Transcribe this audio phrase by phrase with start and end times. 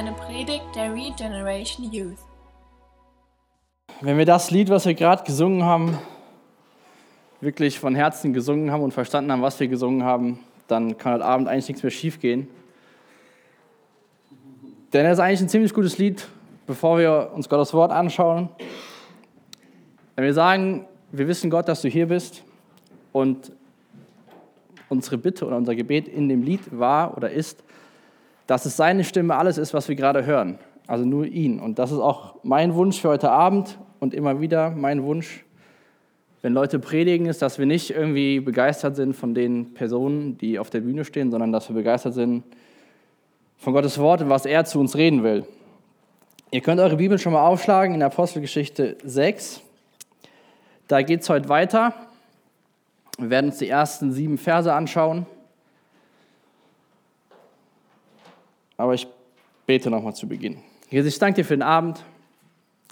[0.00, 2.16] eine Predigt der Regeneration Youth.
[4.00, 5.98] Wenn wir das Lied, was wir gerade gesungen haben,
[7.42, 10.38] wirklich von Herzen gesungen haben und verstanden haben, was wir gesungen haben,
[10.68, 12.48] dann kann heute Abend eigentlich nichts mehr schiefgehen.
[14.94, 16.26] Denn es ist eigentlich ein ziemlich gutes Lied,
[16.66, 18.48] bevor wir uns Gottes Wort anschauen.
[20.16, 22.42] Wenn wir sagen, wir wissen Gott, dass du hier bist
[23.12, 23.52] und
[24.88, 27.62] unsere Bitte oder unser Gebet in dem Lied war oder ist,
[28.50, 30.58] dass es seine Stimme alles ist, was wir gerade hören.
[30.88, 31.60] Also nur ihn.
[31.60, 35.44] Und das ist auch mein Wunsch für heute Abend und immer wieder mein Wunsch,
[36.42, 40.68] wenn Leute predigen, ist, dass wir nicht irgendwie begeistert sind von den Personen, die auf
[40.68, 42.42] der Bühne stehen, sondern dass wir begeistert sind
[43.56, 45.46] von Gottes Wort und was er zu uns reden will.
[46.50, 49.60] Ihr könnt eure Bibel schon mal aufschlagen in Apostelgeschichte 6.
[50.88, 51.94] Da geht es heute weiter.
[53.16, 55.26] Wir werden uns die ersten sieben Verse anschauen.
[58.80, 59.06] Aber ich
[59.66, 60.56] bete nochmal zu Beginn.
[60.88, 62.02] Jesus, ich danke dir für den Abend.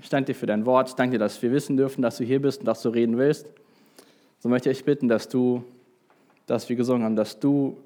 [0.02, 0.90] Ich danke dir für dein Wort.
[0.90, 3.16] Ich danke dir, dass wir wissen dürfen, dass du hier bist und dass du reden
[3.16, 3.46] willst.
[4.40, 5.64] So möchte ich bitten, dass du,
[6.46, 7.78] dass wir gesungen haben, dass du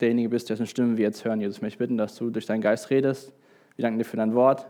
[0.00, 1.40] derjenige bist, dessen Stimme wir jetzt hören.
[1.40, 3.32] Jesus, ich möchte bitten, dass du durch deinen Geist redest.
[3.74, 4.66] Wir danken dir für dein Wort,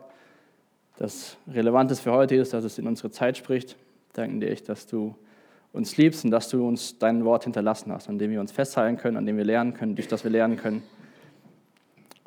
[0.97, 3.77] das relevant ist für heute ist, dass es in unsere Zeit spricht.
[4.14, 5.14] Wir danken dir, dass du
[5.72, 8.97] uns liebst und dass du uns dein Wort hinterlassen hast, an dem wir uns festhalten
[8.97, 10.83] können, an dem wir lernen können, durch das wir lernen können.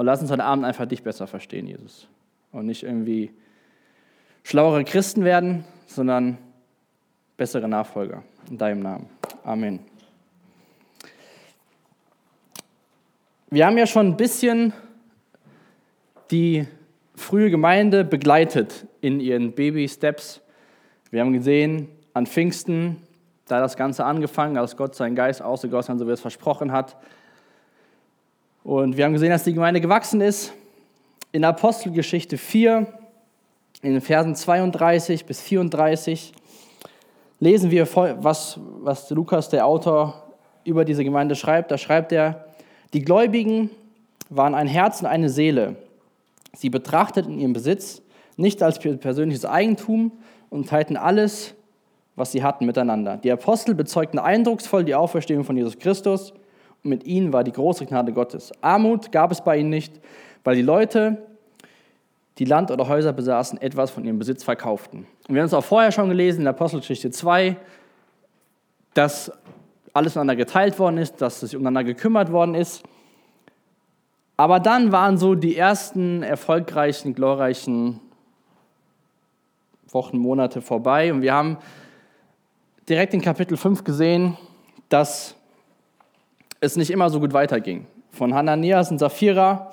[0.01, 2.07] Und lass uns heute Abend einfach dich besser verstehen, Jesus.
[2.51, 3.29] Und nicht irgendwie
[4.41, 6.39] schlauere Christen werden, sondern
[7.37, 8.23] bessere Nachfolger.
[8.49, 9.05] In deinem Namen.
[9.43, 9.79] Amen.
[13.51, 14.73] Wir haben ja schon ein bisschen
[16.31, 16.65] die
[17.13, 20.41] frühe Gemeinde begleitet in ihren Baby-Steps.
[21.11, 22.97] Wir haben gesehen, an Pfingsten,
[23.45, 26.71] da das Ganze angefangen, als Gott seinen Geist ausgegossen hat, so wie er es versprochen
[26.71, 26.97] hat.
[28.63, 30.53] Und wir haben gesehen, dass die Gemeinde gewachsen ist.
[31.31, 32.85] In Apostelgeschichte 4
[33.81, 36.33] in den Versen 32 bis 34
[37.39, 40.23] lesen wir, was, was Lukas, der Autor,
[40.63, 41.71] über diese Gemeinde schreibt.
[41.71, 42.45] Da schreibt er,
[42.93, 43.71] die Gläubigen
[44.29, 45.75] waren ein Herz und eine Seele.
[46.53, 48.03] Sie betrachteten ihren Besitz
[48.37, 50.11] nicht als persönliches Eigentum
[50.51, 51.55] und teilten alles,
[52.15, 53.17] was sie hatten, miteinander.
[53.17, 56.33] Die Apostel bezeugten eindrucksvoll die Auferstehung von Jesus Christus
[56.83, 58.51] mit ihnen war die große Gnade Gottes.
[58.61, 59.99] Armut gab es bei ihnen nicht,
[60.43, 61.17] weil die Leute
[62.37, 65.05] die Land oder Häuser besaßen, etwas von ihrem Besitz verkauften.
[65.27, 67.57] Und wir haben es auch vorher schon gelesen in der Apostelgeschichte 2,
[68.93, 69.31] dass
[69.93, 72.83] alles miteinander geteilt worden ist, dass sich umeinander gekümmert worden ist.
[74.37, 77.99] Aber dann waren so die ersten erfolgreichen, glorreichen
[79.89, 81.57] Wochen, Monate vorbei und wir haben
[82.87, 84.37] direkt in Kapitel 5 gesehen,
[84.89, 85.35] dass
[86.61, 87.87] es nicht immer so gut weiterging.
[88.11, 89.71] Von Hananias und Sapphira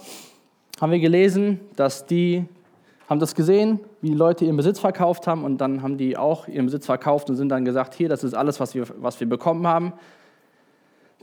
[0.80, 2.44] haben wir gelesen, dass die
[3.08, 6.46] haben das gesehen, wie die Leute ihren Besitz verkauft haben und dann haben die auch
[6.46, 9.28] ihren Besitz verkauft und sind dann gesagt, hier, das ist alles, was wir, was wir
[9.28, 9.92] bekommen haben.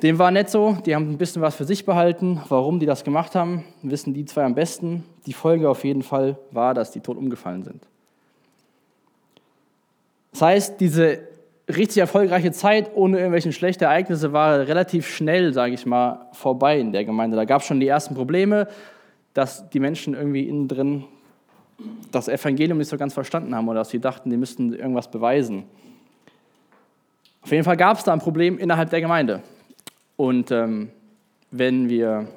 [0.02, 2.42] Dem war nicht so, die haben ein bisschen was für sich behalten.
[2.50, 5.06] Warum die das gemacht haben, wissen die zwei am besten.
[5.26, 7.88] Die Folge auf jeden Fall war, dass die tot umgefallen sind.
[10.32, 11.20] Das heißt, diese
[11.68, 16.92] richtig erfolgreiche Zeit ohne irgendwelche schlechten Ereignisse war relativ schnell, sage ich mal, vorbei in
[16.92, 17.36] der Gemeinde.
[17.36, 18.68] Da gab es schon die ersten Probleme,
[19.34, 21.06] dass die Menschen irgendwie innen drin
[22.12, 25.64] das Evangelium nicht so ganz verstanden haben oder dass sie dachten, die müssten irgendwas beweisen.
[27.42, 29.42] Auf jeden Fall gab es da ein Problem innerhalb der Gemeinde.
[30.16, 30.90] Und ähm,
[31.52, 32.28] wenn wir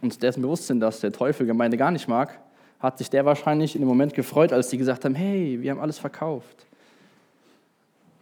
[0.00, 2.40] uns dessen bewusst sind, dass der Teufel Gemeinde gar nicht mag,
[2.80, 5.80] hat sich der wahrscheinlich in dem Moment gefreut, als die gesagt haben, hey, wir haben
[5.80, 6.66] alles verkauft.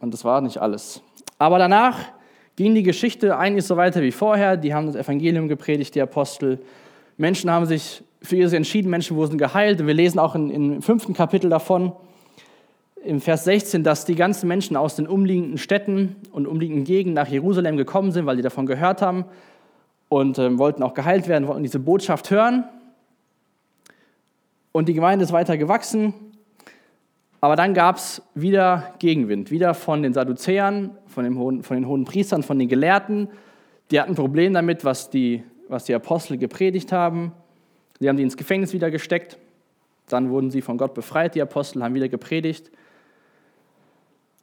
[0.00, 1.02] Und das war nicht alles.
[1.38, 1.98] Aber danach
[2.56, 4.56] ging die Geschichte eigentlich so weiter wie vorher.
[4.56, 6.58] Die haben das Evangelium gepredigt, die Apostel.
[7.16, 9.80] Menschen haben sich für Jesus entschieden, Menschen wurden geheilt.
[9.80, 11.92] Und wir lesen auch im fünften Kapitel davon,
[13.02, 17.28] im Vers 16, dass die ganzen Menschen aus den umliegenden Städten und umliegenden Gegenden nach
[17.28, 19.24] Jerusalem gekommen sind, weil die davon gehört haben
[20.10, 22.64] und äh, wollten auch geheilt werden, wollten diese Botschaft hören.
[24.72, 26.12] Und die Gemeinde ist weiter gewachsen.
[27.40, 31.86] Aber dann gab es wieder Gegenwind, wieder von den Sadduzäern, von, dem hohen, von den
[31.86, 33.28] hohen Priestern, von den Gelehrten.
[33.90, 37.32] Die hatten ein Problem damit, was die, was die Apostel gepredigt haben.
[37.98, 39.38] Sie haben die ins Gefängnis wieder gesteckt.
[40.08, 41.34] Dann wurden sie von Gott befreit.
[41.34, 42.70] Die Apostel haben wieder gepredigt.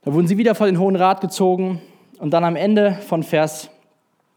[0.02, 1.82] Da wurden sie wieder vor den Hohen Rat gezogen.
[2.18, 3.70] Und dann am Ende von Vers,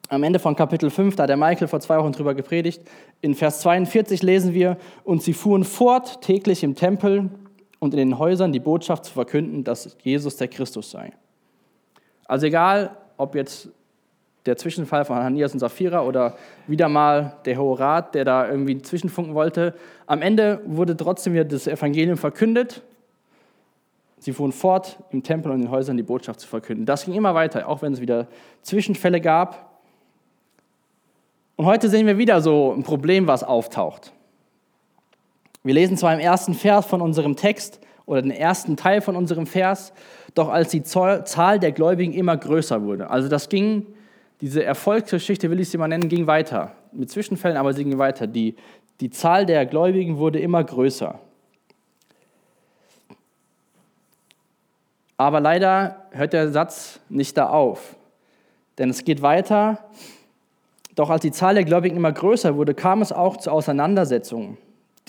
[0.09, 2.83] am Ende von Kapitel 5, da hat der Michael vor zwei Wochen drüber gepredigt,
[3.23, 7.31] in Vers 42 lesen wir, und sie fuhren fort täglich im Tempel
[7.81, 11.13] und in den Häusern die Botschaft zu verkünden, dass Jesus der Christus sei.
[12.27, 13.71] Also egal, ob jetzt
[14.47, 16.37] der Zwischenfall von Hananias und Sapphira oder
[16.67, 19.75] wieder mal der Hohe Rat, der da irgendwie zwischenfunken wollte.
[20.07, 22.83] Am Ende wurde trotzdem wieder das Evangelium verkündet.
[24.19, 26.87] Sie fuhren fort, im Tempel und in den Häusern die Botschaft zu verkünden.
[26.87, 28.29] Das ging immer weiter, auch wenn es wieder
[28.63, 29.81] Zwischenfälle gab.
[31.57, 34.13] Und heute sehen wir wieder so ein Problem, was auftaucht.
[35.63, 39.47] Wir lesen zwar im ersten Vers von unserem Text oder den ersten Teil von unserem
[39.47, 39.93] Vers,
[40.35, 43.11] doch als die Zahl der Gläubigen immer größer wurde.
[43.11, 43.87] Also das ging,
[44.41, 46.73] diese Erfolgsgeschichte, will ich sie mal nennen, ging weiter.
[46.93, 48.27] Mit Zwischenfällen, aber sie ging weiter.
[48.27, 48.57] Die,
[49.01, 51.19] die Zahl der Gläubigen wurde immer größer.
[55.19, 57.97] Aber leider hört der Satz nicht da auf.
[58.79, 59.91] Denn es geht weiter.
[60.95, 64.57] Doch als die Zahl der Gläubigen immer größer wurde, kam es auch zu Auseinandersetzungen.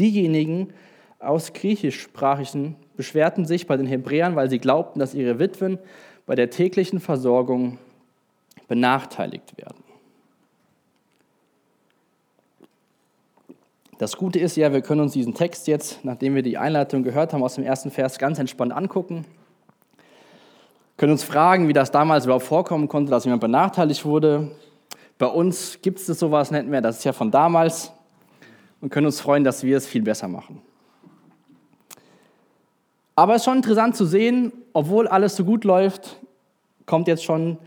[0.01, 0.73] Diejenigen
[1.19, 5.77] aus griechischsprachigen beschwerten sich bei den Hebräern, weil sie glaubten, dass ihre Witwen
[6.25, 7.77] bei der täglichen Versorgung
[8.67, 9.83] benachteiligt werden.
[13.99, 17.33] Das Gute ist ja, wir können uns diesen Text jetzt, nachdem wir die Einleitung gehört
[17.33, 19.25] haben aus dem ersten Vers, ganz entspannt angucken.
[20.97, 24.49] Können uns fragen, wie das damals überhaupt vorkommen konnte, dass jemand benachteiligt wurde.
[25.19, 27.91] Bei uns gibt es sowas nicht mehr, das ist ja von damals
[28.81, 30.61] und können uns freuen, dass wir es viel besser machen.
[33.15, 36.17] Aber es ist schon interessant zu sehen, obwohl alles so gut läuft,
[36.85, 37.57] kommt jetzt schon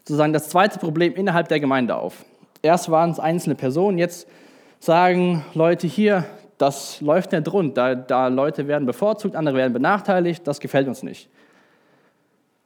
[0.00, 2.24] sozusagen das zweite Problem innerhalb der Gemeinde auf.
[2.62, 4.28] Erst waren es einzelne Personen, jetzt
[4.80, 6.24] sagen Leute hier,
[6.58, 11.02] das läuft nicht rund, da, da Leute werden bevorzugt, andere werden benachteiligt, das gefällt uns
[11.02, 11.28] nicht.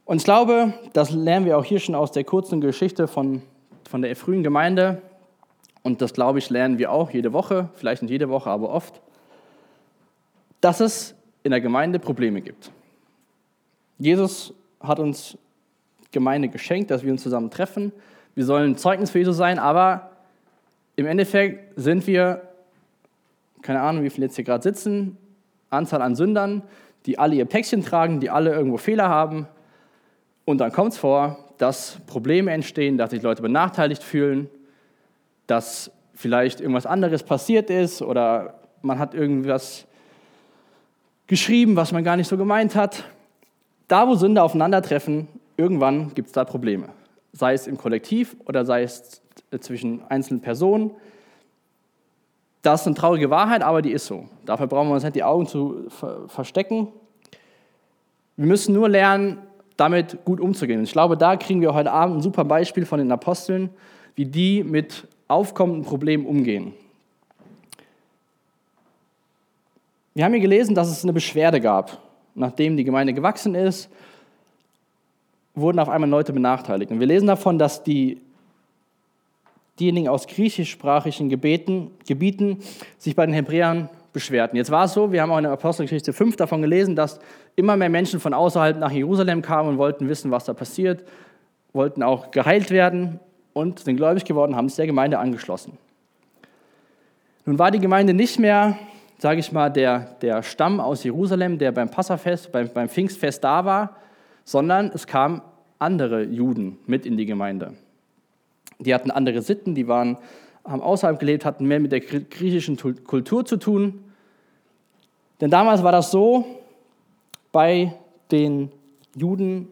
[0.05, 3.43] Und ich glaube, das lernen wir auch hier schon aus der kurzen Geschichte von,
[3.89, 5.01] von der frühen Gemeinde,
[5.83, 9.01] und das glaube ich, lernen wir auch jede Woche, vielleicht nicht jede Woche, aber oft,
[10.61, 12.71] dass es in der Gemeinde Probleme gibt.
[13.99, 15.37] Jesus hat uns
[16.13, 17.93] Gemeinde geschenkt, dass wir uns zusammen treffen.
[18.35, 20.11] Wir sollen Zeugnis für Jesus sein, aber
[20.95, 22.43] im Endeffekt sind wir,
[23.63, 25.17] keine Ahnung, wie viele jetzt hier gerade sitzen,
[25.71, 26.63] Anzahl an Sündern,
[27.07, 29.49] die alle ihr Päckchen tragen, die alle irgendwo Fehler haben.
[30.45, 34.49] Und dann kommt es vor, dass Probleme entstehen, dass sich Leute benachteiligt fühlen
[35.53, 39.87] dass vielleicht irgendwas anderes passiert ist oder man hat irgendwas
[41.27, 43.05] geschrieben, was man gar nicht so gemeint hat.
[43.87, 45.29] Da, wo Sünder aufeinandertreffen,
[45.59, 46.89] irgendwann gibt es da Probleme.
[47.35, 49.21] Sei es im Kollektiv oder sei es
[49.61, 50.93] zwischen einzelnen Personen.
[52.63, 54.27] Das ist eine traurige Wahrheit, aber die ist so.
[54.47, 55.87] Dafür brauchen wir uns nicht die Augen zu
[56.29, 56.89] verstecken.
[58.39, 59.37] Wir müssen nur lernen,
[59.77, 60.79] damit gut umzugehen.
[60.79, 63.69] Und ich glaube, da kriegen wir heute Abend ein super Beispiel von den Aposteln,
[64.15, 66.73] wie die mit aufkommenden Problemen umgehen.
[70.15, 71.99] Wir haben hier gelesen, dass es eine Beschwerde gab.
[72.35, 73.91] Nachdem die Gemeinde gewachsen ist,
[75.55, 76.91] wurden auf einmal Leute benachteiligt.
[76.91, 78.21] Und wir lesen davon, dass die,
[79.79, 82.59] diejenigen aus griechischsprachigen Gebeten, Gebieten
[82.99, 84.57] sich bei den Hebräern beschwerten.
[84.57, 87.19] Jetzt war es so, wir haben auch in der Apostelgeschichte 5 davon gelesen, dass
[87.57, 91.05] immer mehr Menschen von außerhalb nach Jerusalem kamen und wollten wissen, was da passiert,
[91.73, 93.19] wollten auch geheilt werden
[93.53, 95.79] und sind gläubig geworden, haben sich der Gemeinde angeschlossen.
[97.45, 98.79] Nun war die Gemeinde nicht mehr,
[99.19, 103.65] sage ich mal, der, der Stamm aus Jerusalem, der beim Passafest, beim, beim Pfingstfest da
[103.65, 103.97] war,
[104.45, 105.43] sondern es kamen
[105.79, 107.75] andere Juden mit in die Gemeinde.
[108.79, 110.17] Die hatten andere Sitten, die waren,
[110.65, 114.05] haben außerhalb gelebt, hatten mehr mit der griechischen Kultur zu tun.
[115.41, 116.45] Denn damals war das so,
[117.51, 117.93] bei
[118.31, 118.71] den
[119.15, 119.69] Juden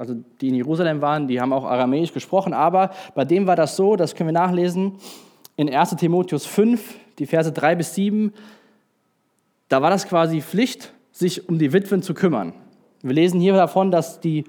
[0.00, 3.76] also die in Jerusalem waren, die haben auch Aramäisch gesprochen, aber bei dem war das
[3.76, 4.94] so, das können wir nachlesen,
[5.56, 8.32] in 1 Timotheus 5, die Verse 3 bis 7,
[9.68, 12.54] da war das quasi Pflicht, sich um die Witwen zu kümmern.
[13.02, 14.44] Wir lesen hier davon, dass die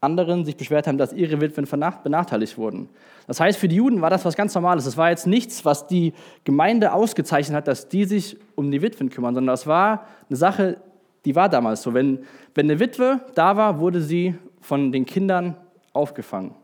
[0.00, 1.66] anderen sich beschwert haben, dass ihre Witwen
[2.04, 2.88] benachteiligt wurden.
[3.26, 4.84] Das heißt, für die Juden war das was ganz Normales.
[4.84, 6.12] Das war jetzt nichts, was die
[6.44, 10.76] Gemeinde ausgezeichnet hat, dass die sich um die Witwen kümmern, sondern das war eine Sache,
[11.24, 11.94] die war damals so.
[11.94, 12.20] Wenn,
[12.54, 15.56] wenn eine Witwe da war, wurde sie von den Kindern
[15.92, 16.54] aufgefangen.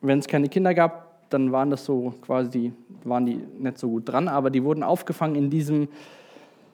[0.00, 2.72] Wenn es keine Kinder gab, dann waren das so quasi,
[3.04, 5.88] waren die nicht so gut dran, aber die wurden aufgefangen in diesem,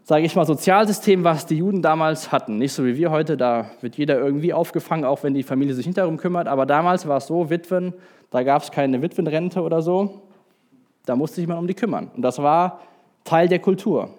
[0.03, 2.59] sage ich mal, Sozialsystem, was die Juden damals hatten.
[2.59, 5.87] Nicht so wie wir heute, da wird jeder irgendwie aufgefangen, auch wenn die Familie sich
[5.87, 6.49] nicht darum kümmert.
[6.49, 7.95] Aber damals war es so, Witwen,
[8.31, 10.23] da gab es keine Witwenrente oder so.
[11.07, 12.11] Da musste sich man um die kümmern.
[12.15, 12.81] Und das war
[13.25, 14.11] Teil der Kultur.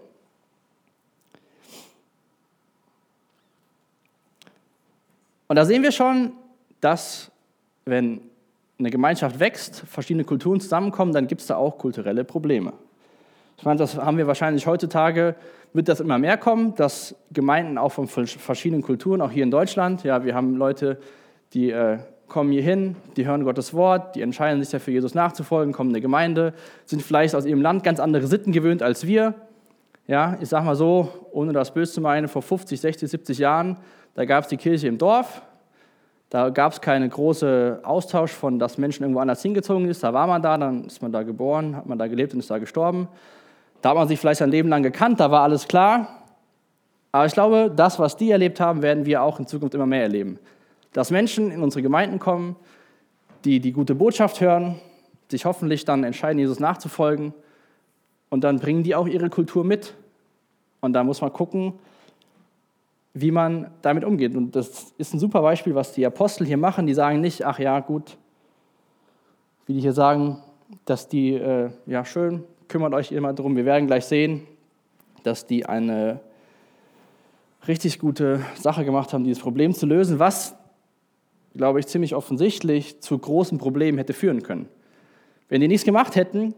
[5.52, 6.32] Und da sehen wir schon,
[6.80, 7.30] dass
[7.84, 8.22] wenn
[8.80, 12.72] eine Gemeinschaft wächst, verschiedene Kulturen zusammenkommen, dann gibt es da auch kulturelle Probleme.
[13.58, 15.36] Ich meine, das haben wir wahrscheinlich heutzutage,
[15.74, 20.06] wird das immer mehr kommen, dass Gemeinden auch von verschiedenen Kulturen, auch hier in Deutschland,
[20.06, 21.02] ja, wir haben Leute,
[21.52, 21.98] die äh,
[22.30, 25.90] kommen hier hin, die hören Gottes Wort, die entscheiden sich ja für Jesus nachzufolgen, kommen
[25.90, 26.54] in eine Gemeinde,
[26.86, 29.34] sind vielleicht aus ihrem Land ganz andere Sitten gewöhnt als wir.
[30.08, 33.76] Ja, ich sag mal so, ohne das böse zu meinen, vor 50, 60, 70 Jahren,
[34.14, 35.42] da gab es die Kirche im Dorf,
[36.30, 40.02] da gab es keinen großen Austausch von, dass Menschen irgendwo anders hingezogen ist.
[40.02, 42.50] Da war man da, dann ist man da geboren, hat man da gelebt und ist
[42.50, 43.10] da gestorben.
[43.82, 46.22] Da hat man sich vielleicht sein Leben lang gekannt, da war alles klar.
[47.12, 50.04] Aber ich glaube, das, was die erlebt haben, werden wir auch in Zukunft immer mehr
[50.04, 50.40] erleben.
[50.94, 52.56] Dass Menschen in unsere Gemeinden kommen,
[53.44, 54.80] die die gute Botschaft hören,
[55.30, 57.34] sich hoffentlich dann entscheiden, Jesus nachzufolgen.
[58.30, 59.94] Und dann bringen die auch ihre Kultur mit.
[60.80, 61.74] Und da muss man gucken,
[63.14, 64.36] wie man damit umgeht.
[64.36, 66.88] Und das ist ein super Beispiel, was die Apostel hier machen.
[66.88, 68.18] Die sagen nicht, ach ja, gut,
[69.66, 70.38] wie die hier sagen,
[70.86, 73.56] dass die, äh, ja, schön, kümmert euch immer drum.
[73.56, 74.48] Wir werden gleich sehen,
[75.24, 76.22] dass die eine
[77.68, 80.56] richtig gute Sache gemacht haben, dieses Problem zu lösen, was,
[81.56, 84.68] glaube ich, ziemlich offensichtlich zu großen Problemen hätte führen können.
[85.50, 86.56] Wenn die nichts gemacht hätten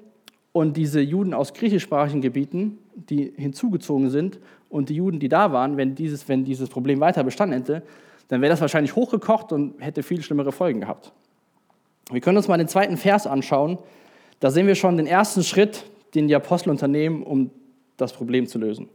[0.51, 4.40] und diese Juden aus griechischsprachigen Gebieten, die hinzugezogen sind,
[4.74, 7.84] und die Juden, die da waren, wenn dieses, wenn dieses Problem weiter bestanden hätte,
[8.28, 11.12] dann wäre das wahrscheinlich hochgekocht und hätte viel schlimmere Folgen gehabt.
[12.10, 13.78] Wir können uns mal den zweiten Vers anschauen.
[14.40, 15.86] Da sehen wir schon den ersten Schritt,
[16.16, 17.52] den die Apostel unternehmen, um
[17.98, 18.90] das Problem zu lösen.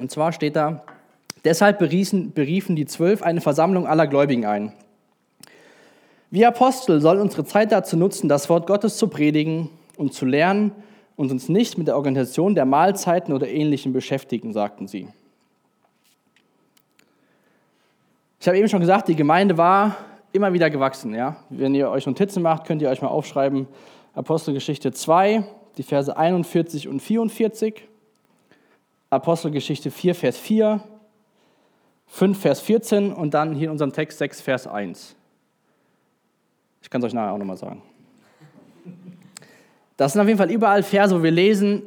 [0.00, 0.82] Und zwar steht da,
[1.44, 4.72] deshalb beriefen, beriefen die Zwölf eine Versammlung aller Gläubigen ein.
[6.32, 10.72] Wir Apostel sollen unsere Zeit dazu nutzen, das Wort Gottes zu predigen und zu lernen
[11.16, 15.08] und uns nicht mit der Organisation der Mahlzeiten oder Ähnlichem beschäftigen, sagten sie.
[18.40, 19.96] Ich habe eben schon gesagt, die Gemeinde war
[20.32, 21.14] immer wieder gewachsen.
[21.14, 21.36] Ja?
[21.48, 23.68] Wenn ihr euch Notizen macht, könnt ihr euch mal aufschreiben,
[24.14, 25.44] Apostelgeschichte 2,
[25.76, 27.88] die Verse 41 und 44.
[29.10, 30.82] Apostelgeschichte 4, Vers 4,
[32.06, 35.14] 5, Vers 14 und dann hier in unserem Text 6, Vers 1.
[36.82, 37.82] Ich kann es euch nachher auch nochmal sagen.
[39.96, 41.82] Das sind auf jeden Fall überall Verse, wo wir lesen,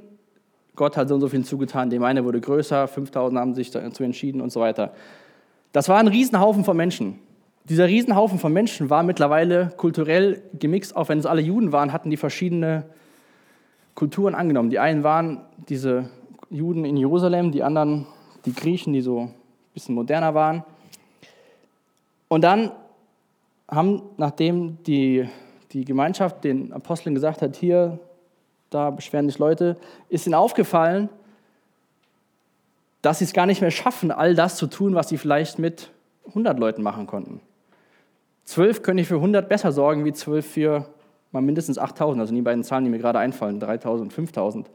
[0.75, 4.03] Gott hat so und so viel zugetan, die eine wurde größer, 5000 haben sich dazu
[4.03, 4.93] entschieden und so weiter.
[5.71, 7.19] Das war ein Riesenhaufen von Menschen.
[7.67, 12.09] Dieser Riesenhaufen von Menschen war mittlerweile kulturell gemixt, auch wenn es alle Juden waren, hatten
[12.09, 12.83] die verschiedene
[13.95, 14.69] Kulturen angenommen.
[14.69, 16.09] Die einen waren diese
[16.49, 18.05] Juden in Jerusalem, die anderen
[18.45, 19.33] die Griechen, die so ein
[19.73, 20.63] bisschen moderner waren.
[22.27, 22.71] Und dann
[23.69, 25.27] haben, nachdem die,
[25.75, 27.99] die Gemeinschaft den Aposteln gesagt hat, hier,
[28.69, 29.75] da beschweren sich Leute,
[30.07, 31.09] ist ihnen aufgefallen,
[33.01, 35.91] dass sie es gar nicht mehr schaffen, all das zu tun, was sie vielleicht mit
[36.27, 37.41] 100 Leuten machen konnten.
[38.45, 40.87] Zwölf können nicht für 100 besser sorgen wie zwölf für
[41.33, 44.69] mal mindestens 8000, also die beiden Zahlen, die mir gerade einfallen, 3000 und 5000.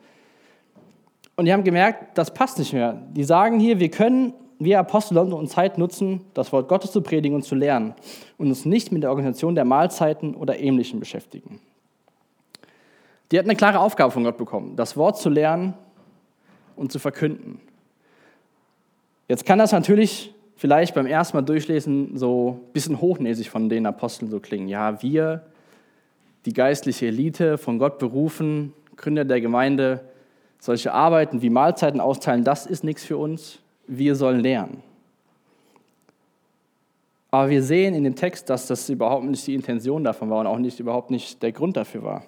[1.37, 3.01] Und die haben gemerkt, das passt nicht mehr.
[3.13, 7.35] Die sagen hier, wir können, wir Apostel, unsere Zeit nutzen, das Wort Gottes zu predigen
[7.35, 7.95] und zu lernen
[8.39, 11.61] und uns nicht mit der Organisation der Mahlzeiten oder Ähnlichem beschäftigen.
[13.33, 15.75] Die hatten eine klare Aufgabe von Gott bekommen, das Wort zu lernen
[16.77, 17.61] und zu verkünden.
[19.29, 23.87] Jetzt kann das natürlich vielleicht beim ersten Mal durchlesen so ein bisschen hochnäsig von den
[23.87, 24.69] Aposteln so klingen.
[24.69, 25.47] Ja, wir,
[26.45, 30.01] die geistliche Elite, von Gott berufen, Gründer der Gemeinde,
[30.59, 33.61] solche Arbeiten wie Mahlzeiten austeilen, das ist nichts für uns.
[33.87, 34.83] Wir sollen lernen.
[37.31, 40.47] Aber wir sehen in dem Text, dass das überhaupt nicht die Intention davon war und
[40.47, 42.25] auch nicht, überhaupt nicht der Grund dafür war.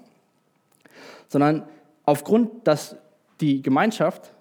[1.28, 1.64] Sondern
[2.04, 2.96] aufgrund, dass
[3.40, 4.32] die Gemeinschaft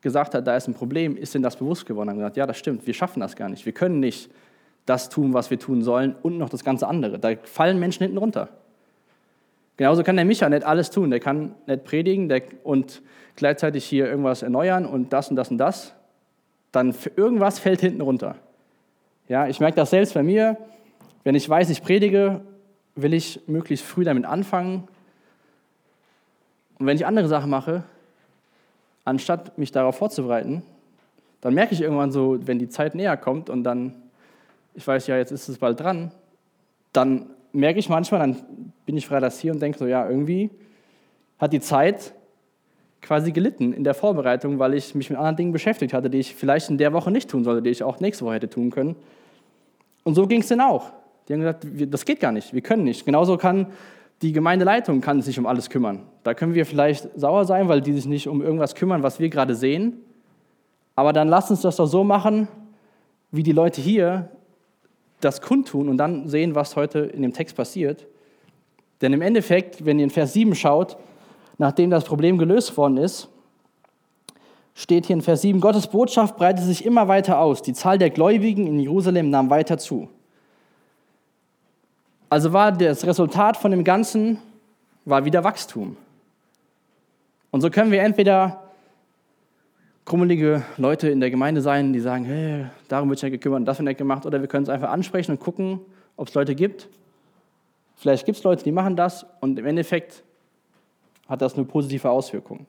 [0.00, 2.10] gesagt hat, da ist ein Problem, ist ihnen das bewusst geworden.
[2.10, 3.66] Haben gesagt, ja, das stimmt, wir schaffen das gar nicht.
[3.66, 4.30] Wir können nicht
[4.86, 7.18] das tun, was wir tun sollen und noch das ganze andere.
[7.18, 8.48] Da fallen Menschen hinten runter.
[9.76, 11.10] Genauso kann der Micha nicht alles tun.
[11.10, 13.02] Der kann nicht predigen der, und
[13.36, 15.94] gleichzeitig hier irgendwas erneuern und das und das und das.
[16.72, 18.36] Dann irgendwas fällt hinten runter.
[19.28, 20.56] Ja, ich merke das selbst bei mir.
[21.24, 22.40] Wenn ich weiß, ich predige,
[22.94, 24.88] will ich möglichst früh damit anfangen.
[26.78, 27.84] Und wenn ich andere Sachen mache,
[29.04, 30.62] anstatt mich darauf vorzubereiten,
[31.40, 33.94] dann merke ich irgendwann so, wenn die Zeit näher kommt und dann,
[34.74, 36.12] ich weiß ja, jetzt ist es bald dran,
[36.92, 40.50] dann merke ich manchmal, dann bin ich freitags hier und denke so, ja, irgendwie
[41.38, 42.14] hat die Zeit
[43.02, 46.34] quasi gelitten in der Vorbereitung, weil ich mich mit anderen Dingen beschäftigt hatte, die ich
[46.34, 48.96] vielleicht in der Woche nicht tun sollte, die ich auch nächste Woche hätte tun können.
[50.04, 50.90] Und so ging es denen auch.
[51.28, 53.04] Die haben gesagt, das geht gar nicht, wir können nicht.
[53.04, 53.66] Genauso kann
[54.22, 56.04] die Gemeindeleitung kann sich um alles kümmern.
[56.22, 59.28] Da können wir vielleicht sauer sein, weil die sich nicht um irgendwas kümmern, was wir
[59.28, 60.00] gerade sehen.
[60.94, 62.46] Aber dann lasst uns das doch so machen,
[63.32, 64.30] wie die Leute hier
[65.20, 68.06] das kundtun und dann sehen, was heute in dem Text passiert.
[69.00, 70.96] Denn im Endeffekt, wenn ihr in Vers 7 schaut,
[71.58, 73.28] nachdem das Problem gelöst worden ist,
[74.74, 77.62] steht hier in Vers 7, Gottes Botschaft breitete sich immer weiter aus.
[77.62, 80.08] Die Zahl der Gläubigen in Jerusalem nahm weiter zu.
[82.30, 84.38] Also war das Resultat von dem Ganzen
[85.04, 85.96] war wieder Wachstum.
[87.50, 88.62] Und so können wir entweder
[90.04, 93.66] krummelige Leute in der Gemeinde sein, die sagen, hey, darum wird sich ja gekümmert und
[93.66, 95.80] das wird nicht gemacht, oder wir können es einfach ansprechen und gucken,
[96.16, 96.88] ob es Leute gibt.
[97.96, 100.24] Vielleicht gibt es Leute, die machen das und im Endeffekt
[101.32, 102.66] hat das eine positive Auswirkung.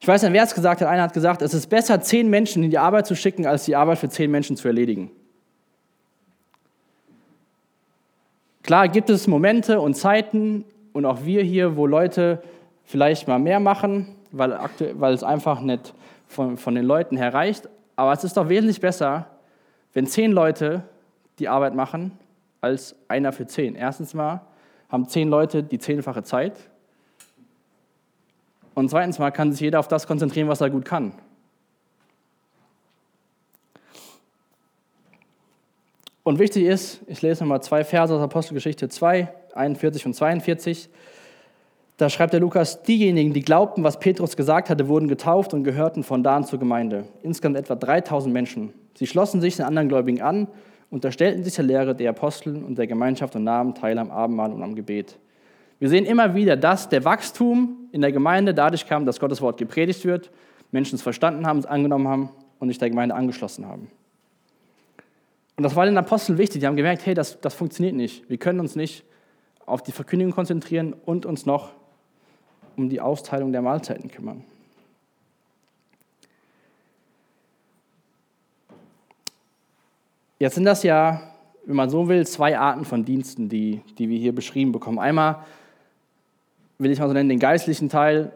[0.00, 0.88] Ich weiß nicht, wer es gesagt hat.
[0.88, 3.76] Einer hat gesagt, es ist besser, zehn Menschen in die Arbeit zu schicken, als die
[3.76, 5.10] Arbeit für zehn Menschen zu erledigen.
[8.62, 12.42] Klar gibt es Momente und Zeiten und auch wir hier, wo Leute
[12.84, 14.58] vielleicht mal mehr machen, weil,
[14.94, 15.94] weil es einfach nicht
[16.26, 17.68] von, von den Leuten her reicht.
[17.94, 19.26] Aber es ist doch wesentlich besser,
[19.92, 20.82] wenn zehn Leute
[21.38, 22.18] die Arbeit machen,
[22.60, 23.76] als einer für zehn.
[23.76, 24.42] Erstens mal
[24.88, 26.54] haben zehn Leute die zehnfache Zeit.
[28.76, 31.14] Und zweitens mal kann sich jeder auf das konzentrieren, was er gut kann.
[36.22, 40.90] Und wichtig ist, ich lese nochmal zwei Verse aus Apostelgeschichte 2, 41 und 42.
[41.96, 46.02] Da schreibt der Lukas, diejenigen, die glaubten, was Petrus gesagt hatte, wurden getauft und gehörten
[46.02, 47.06] von da an zur Gemeinde.
[47.22, 48.74] Insgesamt etwa 3000 Menschen.
[48.94, 50.48] Sie schlossen sich den anderen Gläubigen an,
[50.90, 54.62] unterstellten sich der Lehre der Apostel und der Gemeinschaft und nahmen teil am Abendmahl und
[54.62, 55.16] am Gebet.
[55.78, 59.58] Wir sehen immer wieder, dass der Wachstum in der Gemeinde dadurch kam, dass Gottes Wort
[59.58, 60.30] gepredigt wird,
[60.72, 63.90] Menschen es verstanden haben, es angenommen haben und sich der Gemeinde angeschlossen haben.
[65.56, 66.60] Und das war den Aposteln wichtig.
[66.60, 68.28] Die haben gemerkt, hey, das, das funktioniert nicht.
[68.28, 69.04] Wir können uns nicht
[69.64, 71.72] auf die Verkündigung konzentrieren und uns noch
[72.76, 74.44] um die Austeilung der Mahlzeiten kümmern.
[80.38, 81.22] Jetzt sind das ja,
[81.64, 84.98] wenn man so will, zwei Arten von Diensten, die, die wir hier beschrieben bekommen.
[84.98, 85.46] Einmal
[86.78, 88.32] will ich mal so nennen, den geistlichen Teil,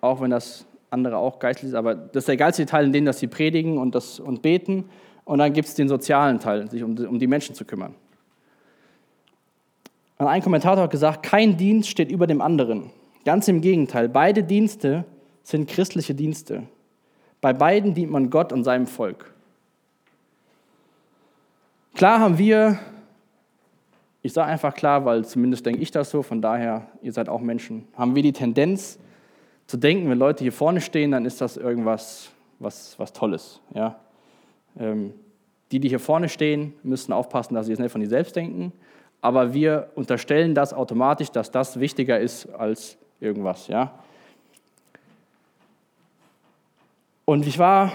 [0.00, 3.04] auch wenn das andere auch geistlich ist, aber das ist der geistliche Teil, in dem
[3.04, 4.88] dass sie predigen und, das, und beten.
[5.24, 7.94] Und dann gibt es den sozialen Teil, sich um, um die Menschen zu kümmern.
[10.18, 12.90] Und ein Kommentator hat gesagt, kein Dienst steht über dem anderen.
[13.24, 15.04] Ganz im Gegenteil, beide Dienste
[15.42, 16.62] sind christliche Dienste.
[17.40, 19.34] Bei beiden dient man Gott und seinem Volk.
[21.94, 22.78] Klar haben wir,
[24.26, 27.40] ich sage einfach klar, weil zumindest denke ich das so, von daher, ihr seid auch
[27.40, 28.98] Menschen, haben wir die Tendenz
[29.66, 33.60] zu denken, wenn Leute hier vorne stehen, dann ist das irgendwas was, was Tolles.
[33.72, 34.00] Ja?
[34.78, 35.14] Ähm,
[35.70, 38.72] die, die hier vorne stehen, müssen aufpassen, dass sie es nicht von sich selbst denken.
[39.20, 43.68] Aber wir unterstellen das automatisch, dass das wichtiger ist als irgendwas.
[43.68, 43.98] Ja?
[47.24, 47.92] Und ich war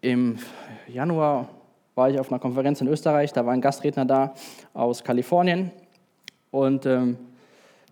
[0.00, 0.38] im
[0.88, 1.48] Januar
[1.94, 4.34] war ich auf einer Konferenz in Österreich, da war ein Gastredner da
[4.72, 5.70] aus Kalifornien
[6.50, 7.16] und ähm,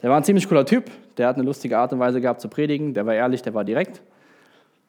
[0.03, 2.49] der war ein ziemlich cooler Typ, der hat eine lustige Art und Weise gehabt zu
[2.49, 4.01] predigen, der war ehrlich, der war direkt.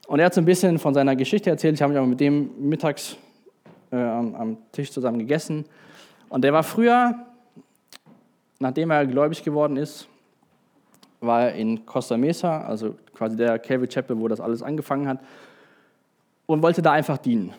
[0.08, 1.76] Und er hat so ein bisschen von seiner Geschichte erzählt.
[1.76, 3.16] Ich habe mich auch mit dem mittags
[3.92, 5.66] äh, am, am, Tisch zusammen gegessen.
[6.30, 7.16] Und der war früher,
[8.60, 10.08] nachdem er gläubig geworden ist,
[11.20, 15.20] war er in Costa Mesa, also quasi der Calvary Chapel, wo das alles angefangen hat,
[16.46, 17.54] und wollte da einfach dienen.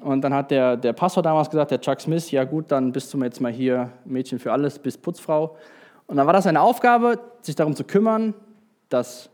[0.00, 3.12] Und dann hat der, der Pastor damals gesagt, der Chuck Smith, ja gut, dann bist
[3.12, 5.56] du jetzt mal hier Mädchen für alles, bist Putzfrau.
[6.06, 8.34] Und dann war das seine Aufgabe, sich darum zu kümmern,
[8.88, 9.28] dass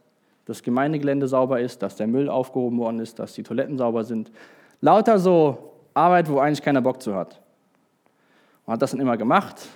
[0.46, 4.30] das Gemeindegelände sauber ist, dass der Müll aufgehoben worden ist, dass die Toiletten sauber sind.
[4.80, 7.40] Lauter so Arbeit, wo eigentlich keiner Bock zu hat.
[8.66, 9.68] Man hat das dann immer gemacht.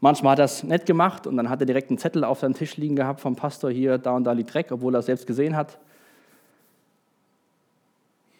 [0.00, 2.54] Manchmal hat er das nett gemacht und dann hat er direkt einen Zettel auf seinem
[2.54, 5.26] Tisch liegen gehabt vom Pastor, hier, da und da liegt Dreck, obwohl er es selbst
[5.26, 5.78] gesehen hat.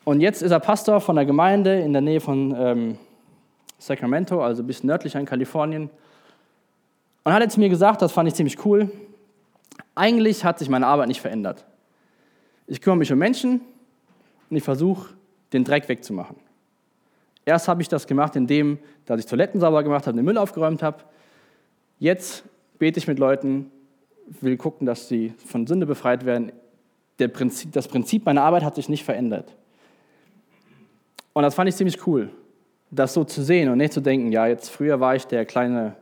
[0.04, 2.98] Und jetzt ist er Pastor von der Gemeinde in der Nähe von ähm,
[3.78, 5.88] Sacramento, also ein bisschen nördlicher in Kalifornien.
[7.24, 8.90] Und hat zu mir gesagt, das fand ich ziemlich cool,
[9.94, 11.64] eigentlich hat sich meine Arbeit nicht verändert.
[12.66, 13.60] Ich kümmere mich um Menschen
[14.50, 15.14] und ich versuche,
[15.52, 16.36] den Dreck wegzumachen.
[17.46, 20.82] Erst habe ich das gemacht, indem dass ich Toiletten sauber gemacht habe, den Müll aufgeräumt
[20.82, 20.98] habe.
[21.98, 22.44] Jetzt
[22.78, 23.70] bete ich mit Leuten,
[24.40, 26.52] will gucken, dass sie von Sünde befreit werden.
[27.32, 29.54] Prinzip, das Prinzip meiner Arbeit hat sich nicht verändert.
[31.34, 32.30] Und das fand ich ziemlich cool,
[32.90, 35.96] das so zu sehen und nicht zu denken, ja, jetzt früher war ich der kleine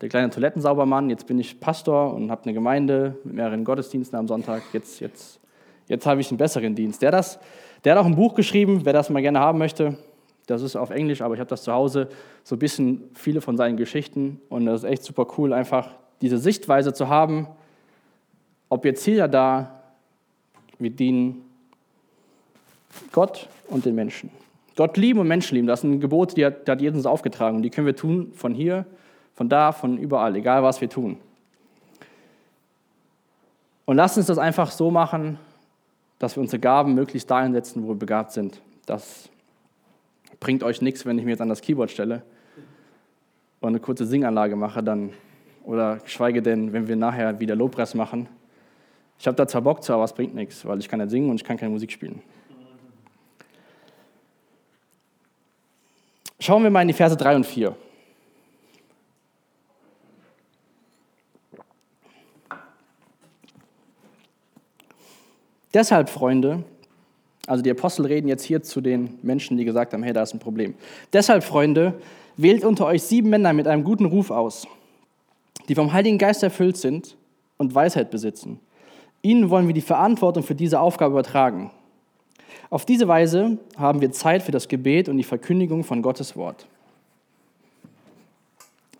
[0.00, 4.26] der kleine Toilettensaubermann, jetzt bin ich Pastor und habe eine Gemeinde mit mehreren Gottesdiensten am
[4.26, 5.40] Sonntag, jetzt, jetzt,
[5.88, 7.02] jetzt habe ich einen besseren Dienst.
[7.02, 7.38] Der, das,
[7.84, 9.98] der hat auch ein Buch geschrieben, wer das mal gerne haben möchte,
[10.46, 12.08] das ist auf Englisch, aber ich habe das zu Hause,
[12.44, 15.90] so ein bisschen viele von seinen Geschichten und das ist echt super cool, einfach
[16.22, 17.46] diese Sichtweise zu haben,
[18.68, 19.82] ob jetzt hier da,
[20.78, 21.44] wir dienen
[23.12, 24.30] Gott und den Menschen.
[24.76, 27.62] Gott lieben und Menschen lieben, das sind Gebote, die hat, die hat Jesus aufgetragen und
[27.62, 28.86] die können wir tun von hier
[29.40, 31.16] von da, von überall, egal was wir tun.
[33.86, 35.38] Und lasst uns das einfach so machen,
[36.18, 38.60] dass wir unsere Gaben möglichst da einsetzen, wo wir begabt sind.
[38.84, 39.30] Das
[40.40, 42.20] bringt euch nichts, wenn ich mir jetzt an das Keyboard stelle
[43.60, 45.14] und eine kurze Singanlage mache, dann,
[45.64, 48.28] oder geschweige denn, wenn wir nachher wieder Lobpreis machen.
[49.18, 51.30] Ich habe da zwar Bock zu, aber es bringt nichts, weil ich kann nicht singen
[51.30, 52.22] und ich kann keine Musik spielen.
[56.40, 57.76] Schauen wir mal in die Verse 3 und 4.
[65.74, 66.64] Deshalb, Freunde,
[67.46, 70.34] also die Apostel reden jetzt hier zu den Menschen, die gesagt haben, hey, da ist
[70.34, 70.74] ein Problem.
[71.12, 72.00] Deshalb, Freunde,
[72.38, 74.66] wählt unter euch sieben Männer mit einem guten Ruf aus,
[75.68, 77.16] die vom Heiligen Geist erfüllt sind
[77.58, 78.58] und Weisheit besitzen.
[79.20, 81.70] Ihnen wollen wir die Verantwortung für diese Aufgabe übertragen.
[82.68, 86.66] Auf diese Weise haben wir Zeit für das Gebet und die Verkündigung von Gottes Wort.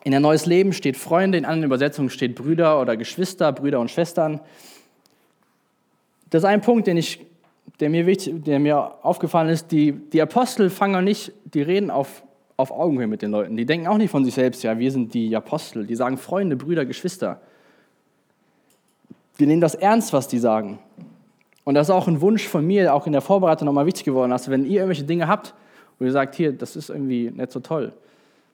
[0.02, 3.90] In ein neues Leben steht Freunde, in anderen Übersetzungen steht Brüder oder Geschwister, Brüder und
[3.90, 4.40] Schwestern.
[6.30, 7.26] Das ist ein Punkt, den ich,
[7.80, 9.70] der, mir wichtig, der mir aufgefallen ist.
[9.72, 12.22] Die, die Apostel fangen nicht, die reden auf,
[12.56, 13.56] auf Augenhöhe mit den Leuten.
[13.56, 15.86] Die denken auch nicht von sich selbst, ja, wir sind die Apostel.
[15.86, 17.40] Die sagen Freunde, Brüder, Geschwister.
[19.38, 20.78] Die nehmen das ernst, was die sagen.
[21.70, 24.32] Und das ist auch ein Wunsch von mir, auch in der Vorbereitung nochmal wichtig geworden.
[24.32, 25.54] Also wenn ihr irgendwelche Dinge habt,
[26.00, 27.92] wo ihr sagt, hier, das ist irgendwie nicht so toll,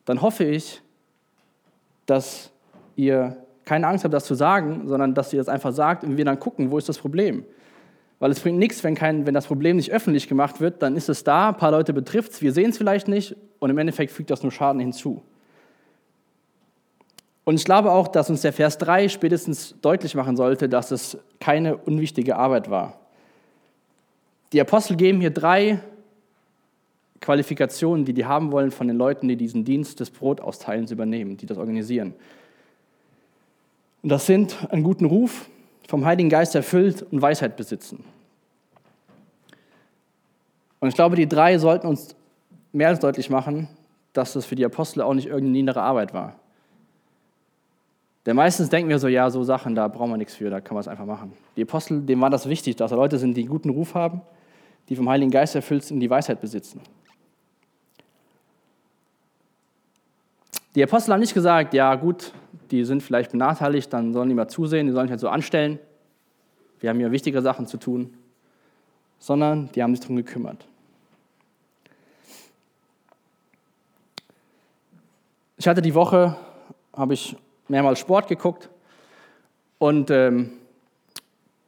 [0.04, 0.82] dann hoffe ich,
[2.04, 2.50] dass
[2.94, 6.26] ihr keine Angst habt, das zu sagen, sondern dass ihr das einfach sagt und wir
[6.26, 7.46] dann gucken, wo ist das Problem.
[8.18, 11.08] Weil es bringt nichts, wenn, kein, wenn das Problem nicht öffentlich gemacht wird, dann ist
[11.08, 14.12] es da, ein paar Leute betrifft es, wir sehen es vielleicht nicht und im Endeffekt
[14.12, 15.22] fügt das nur Schaden hinzu.
[17.44, 21.16] Und ich glaube auch, dass uns der Vers 3 spätestens deutlich machen sollte, dass es
[21.40, 23.00] keine unwichtige Arbeit war.
[24.56, 25.80] Die Apostel geben hier drei
[27.20, 31.44] Qualifikationen, die die haben wollen von den Leuten, die diesen Dienst des Brotausteilens übernehmen, die
[31.44, 32.14] das organisieren.
[34.02, 35.50] Und das sind einen guten Ruf,
[35.86, 38.02] vom Heiligen Geist erfüllt und Weisheit besitzen.
[40.80, 42.16] Und ich glaube, die drei sollten uns
[42.72, 43.68] mehr als deutlich machen,
[44.14, 46.34] dass das für die Apostel auch nicht irgendeine innere Arbeit war.
[48.24, 50.76] Denn meistens denken wir so, ja, so Sachen, da brauchen wir nichts für, da kann
[50.76, 51.34] man es einfach machen.
[51.58, 54.22] Die Apostel, denen war das wichtig, dass da Leute sind, die einen guten Ruf haben,
[54.88, 56.80] die vom Heiligen Geist erfüllt sind und die Weisheit besitzen.
[60.74, 62.32] Die Apostel haben nicht gesagt, ja gut,
[62.70, 65.78] die sind vielleicht benachteiligt, dann sollen die mal zusehen, die sollen sich halt so anstellen.
[66.80, 68.14] Wir haben hier wichtige Sachen zu tun.
[69.18, 70.66] Sondern die haben sich darum gekümmert.
[75.56, 76.36] Ich hatte die Woche,
[76.94, 77.34] habe ich
[77.66, 78.68] mehrmals Sport geguckt
[79.78, 80.52] und ähm,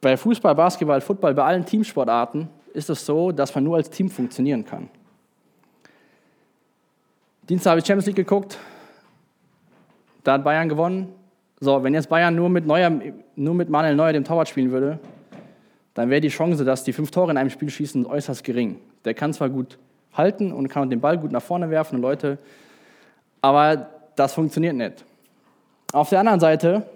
[0.02, 2.48] bei Fußball, Basketball, Football, bei allen Teamsportarten
[2.79, 4.88] ist es so, dass man nur als Team funktionieren kann.
[7.49, 8.59] Dienstag habe ich Champions League geguckt,
[10.23, 11.12] da hat Bayern gewonnen.
[11.61, 12.91] So, wenn jetzt Bayern nur mit, Neuer,
[13.35, 15.01] nur mit Manuel Neuer dem Torwart spielen würde,
[15.95, 18.79] dann wäre die Chance, dass die fünf Tore in einem Spiel schießen, äußerst gering.
[19.05, 19.79] Der kann zwar gut
[20.12, 22.38] halten und kann den Ball gut nach vorne werfen und Leute,
[23.41, 25.05] aber das funktioniert nicht.
[25.93, 26.87] Auf der anderen Seite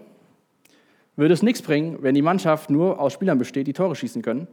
[1.16, 4.46] würde es nichts bringen, wenn die Mannschaft nur aus Spielern besteht, die Tore schießen können,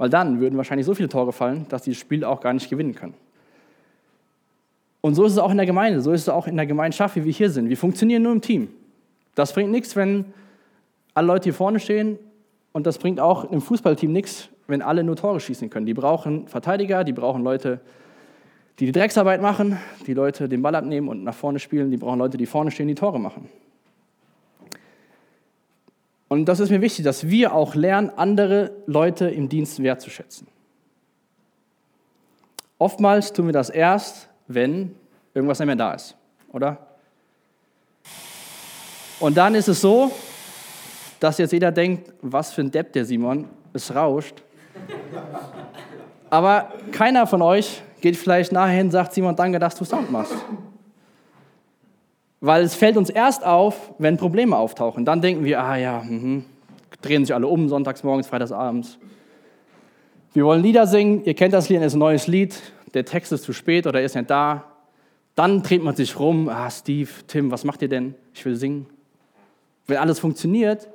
[0.00, 2.70] weil dann würden wahrscheinlich so viele Tore fallen, dass sie das Spiel auch gar nicht
[2.70, 3.12] gewinnen können.
[5.02, 7.16] Und so ist es auch in der Gemeinde, so ist es auch in der Gemeinschaft,
[7.16, 7.68] wie wir hier sind.
[7.68, 8.68] Wir funktionieren nur im Team.
[9.34, 10.24] Das bringt nichts, wenn
[11.12, 12.18] alle Leute hier vorne stehen
[12.72, 15.84] und das bringt auch im Fußballteam nichts, wenn alle nur Tore schießen können.
[15.84, 17.80] Die brauchen Verteidiger, die brauchen Leute,
[18.78, 22.20] die die Drecksarbeit machen, die Leute den Ball abnehmen und nach vorne spielen, die brauchen
[22.20, 23.50] Leute, die vorne stehen, die Tore machen.
[26.30, 30.46] Und das ist mir wichtig, dass wir auch lernen, andere Leute im Dienst wertzuschätzen.
[32.78, 34.94] Oftmals tun wir das erst, wenn
[35.34, 36.14] irgendwas nicht mehr da ist,
[36.52, 36.78] oder?
[39.18, 40.12] Und dann ist es so,
[41.18, 44.40] dass jetzt jeder denkt, was für ein Depp der Simon, es rauscht.
[46.30, 50.12] Aber keiner von euch geht vielleicht nachher hin und sagt, Simon, danke, dass du Sound
[50.12, 50.36] machst.
[52.40, 55.04] Weil es fällt uns erst auf, wenn Probleme auftauchen.
[55.04, 56.42] Dann denken wir, ah ja, mh,
[57.02, 58.98] drehen sich alle um, sonntags morgens, freitags abends.
[60.32, 62.54] Wir wollen Lieder singen, ihr kennt das Lied, es ist ein neues Lied
[62.94, 64.64] der Text ist zu spät oder er ist nicht da.
[65.34, 68.14] Dann dreht man sich rum, ah, Steve, Tim, was macht ihr denn?
[68.34, 68.86] Ich will singen.
[69.86, 70.88] Wenn alles funktioniert,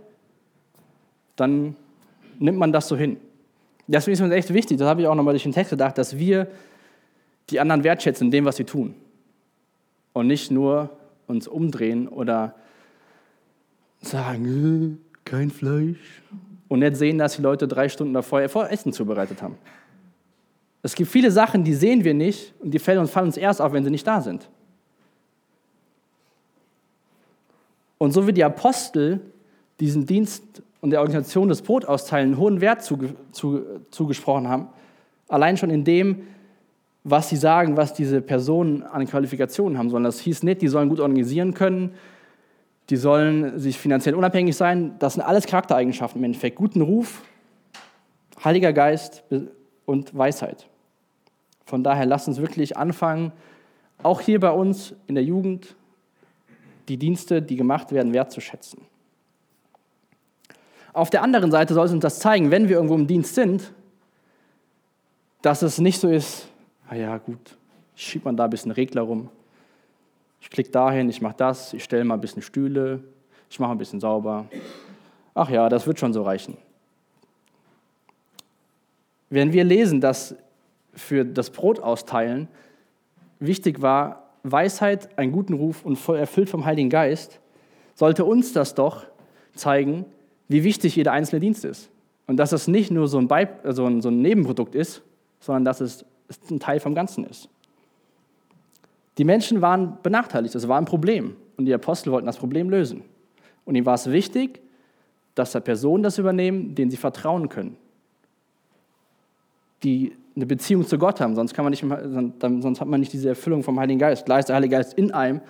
[1.35, 1.75] dann
[2.39, 3.17] nimmt man das so hin.
[3.87, 6.17] Deswegen ist mir echt wichtig, das habe ich auch nochmal durch den Text gedacht, dass
[6.17, 6.47] wir
[7.49, 8.95] die anderen wertschätzen in dem, was sie tun.
[10.13, 10.89] Und nicht nur
[11.27, 12.55] uns umdrehen oder
[14.01, 16.21] sagen, äh, kein Fleisch.
[16.67, 19.57] Und nicht sehen, dass die Leute drei Stunden davor Essen zubereitet haben.
[20.81, 23.61] Es gibt viele Sachen, die sehen wir nicht und die fallen uns, fallen uns erst
[23.61, 24.49] auf, wenn sie nicht da sind.
[27.97, 29.21] Und so wie die Apostel
[29.79, 34.67] diesen Dienst und der Organisation des Brotausteilen hohen Wert zugesprochen haben,
[35.27, 36.27] allein schon in dem,
[37.07, 40.03] was sie sagen, was diese Personen an Qualifikationen haben sollen.
[40.03, 41.93] Das hieß nicht, die sollen gut organisieren können,
[42.89, 44.95] die sollen sich finanziell unabhängig sein.
[44.97, 46.57] Das sind alles Charaktereigenschaften im Endeffekt.
[46.57, 47.21] Guten Ruf,
[48.43, 49.23] Heiliger Geist
[49.85, 50.67] und Weisheit.
[51.65, 53.31] Von daher lasst uns wirklich anfangen,
[54.01, 55.75] auch hier bei uns in der Jugend,
[56.89, 58.81] die Dienste, die gemacht werden, wertzuschätzen.
[60.91, 63.73] Auf der anderen Seite soll es uns das zeigen, wenn wir irgendwo im Dienst sind,
[65.43, 66.47] dass es nicht so ist,
[66.89, 67.57] na ja, gut,
[67.95, 69.29] schiebt man da ein bisschen Regler rum.
[70.41, 73.03] Ich klicke dahin, ich mache das, ich stelle mal ein bisschen Stühle,
[73.49, 74.45] ich mache ein bisschen sauber.
[75.33, 76.57] Ach ja, das wird schon so reichen.
[79.29, 80.35] Wenn wir lesen, dass
[80.93, 82.47] für das Brot austeilen
[83.39, 87.39] wichtig war, Weisheit, einen guten Ruf und voll erfüllt vom Heiligen Geist,
[87.95, 89.05] sollte uns das doch
[89.55, 90.05] zeigen,
[90.47, 91.89] wie wichtig jeder einzelne Dienst ist.
[92.27, 95.01] Und dass es nicht nur so ein, Beib so ein, so ein Nebenprodukt ist,
[95.39, 96.05] sondern dass es
[96.49, 97.49] ein Teil vom Ganzen ist.
[99.17, 101.35] Die Menschen waren benachteiligt, das war ein Problem.
[101.57, 103.03] Und die Apostel wollten das Problem lösen.
[103.63, 104.61] Und ihnen war es wichtig,
[105.35, 107.77] dass da Personen das übernehmen, denen sie vertrauen können.
[109.83, 111.85] Die eine Beziehung zu Gott haben, sonst, kann man nicht,
[112.39, 114.25] sonst hat man nicht diese Erfüllung vom Heiligen Geist.
[114.25, 115.41] Klar ist der Heilige Geist in einem,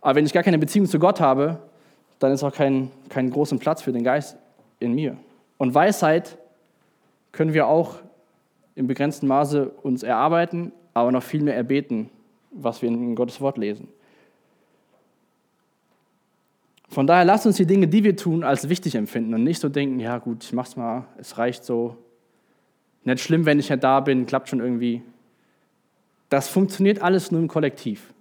[0.00, 1.58] aber wenn ich gar keine Beziehung zu Gott habe,
[2.18, 4.36] dann ist auch kein, kein großen Platz für den Geist
[4.80, 5.16] in mir.
[5.56, 6.38] Und Weisheit
[7.30, 7.96] können wir auch
[8.78, 12.10] im begrenzten Maße uns erarbeiten, aber noch viel mehr erbeten,
[12.52, 13.88] was wir in Gottes Wort lesen.
[16.88, 19.68] Von daher lasst uns die Dinge, die wir tun, als wichtig empfinden und nicht so
[19.68, 21.96] denken, ja gut, ich mach's mal, es reicht so.
[23.02, 25.02] Nicht schlimm, wenn ich ja da bin, klappt schon irgendwie.
[26.28, 28.14] Das funktioniert alles nur im Kollektiv.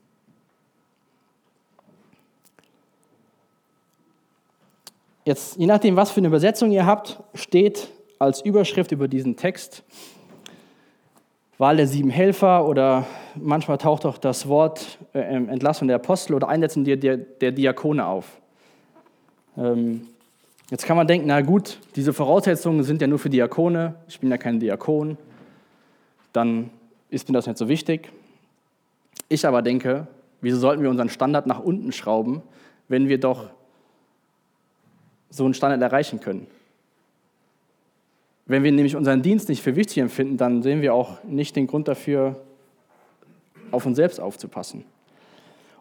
[5.23, 9.83] Jetzt, je nachdem, was für eine Übersetzung ihr habt, steht als Überschrift über diesen Text
[11.57, 16.47] Wahl der sieben Helfer oder manchmal taucht auch das Wort äh, Entlassung der Apostel oder
[16.49, 18.39] Einsetzung der, der, der Diakone auf.
[19.57, 20.07] Ähm,
[20.69, 24.29] jetzt kann man denken, na gut, diese Voraussetzungen sind ja nur für Diakone, ich bin
[24.29, 25.17] ja kein Diakon,
[26.31, 26.69] dann
[27.09, 28.11] ist mir das nicht so wichtig.
[29.27, 30.05] Ich aber denke,
[30.41, 32.43] wieso sollten wir unseren Standard nach unten schrauben,
[32.87, 33.49] wenn wir doch
[35.31, 36.45] so einen Standard erreichen können?
[38.47, 41.67] Wenn wir nämlich unseren Dienst nicht für wichtig empfinden, dann sehen wir auch nicht den
[41.67, 42.37] Grund dafür,
[43.71, 44.85] auf uns selbst aufzupassen.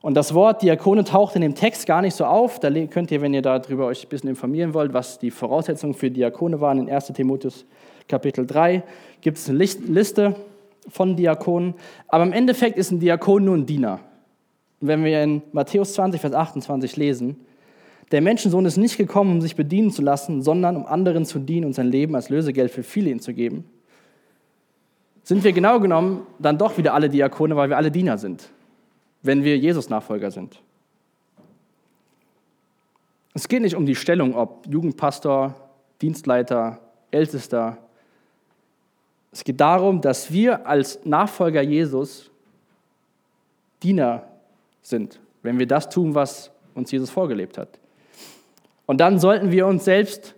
[0.02, 2.58] Und das Wort Diakone taucht in dem Text gar nicht so auf.
[2.60, 6.10] Da könnt ihr, wenn ihr darüber euch ein bisschen informieren wollt, was die Voraussetzungen für
[6.10, 7.64] Diakone waren, in 1 Timotheus
[8.08, 8.82] Kapitel 3
[9.20, 10.36] gibt es eine Liste
[10.88, 11.74] von Diakonen.
[12.08, 14.00] Aber im Endeffekt ist ein Diakon nur ein Diener.
[14.80, 17.45] Wenn wir in Matthäus 20, Vers 28 lesen,
[18.12, 21.66] der Menschensohn ist nicht gekommen, um sich bedienen zu lassen, sondern um anderen zu dienen
[21.66, 23.64] und sein Leben als Lösegeld für viele zu geben.
[25.24, 28.48] Sind wir genau genommen dann doch wieder alle Diakone, weil wir alle Diener sind,
[29.22, 30.60] wenn wir Jesus-Nachfolger sind.
[33.34, 35.54] Es geht nicht um die Stellung, ob Jugendpastor,
[36.00, 37.76] Dienstleiter, Ältester.
[39.32, 42.30] Es geht darum, dass wir als Nachfolger Jesus
[43.82, 44.22] Diener
[44.80, 47.80] sind, wenn wir das tun, was uns Jesus vorgelebt hat.
[48.86, 50.34] Und dann sollten wir uns selbst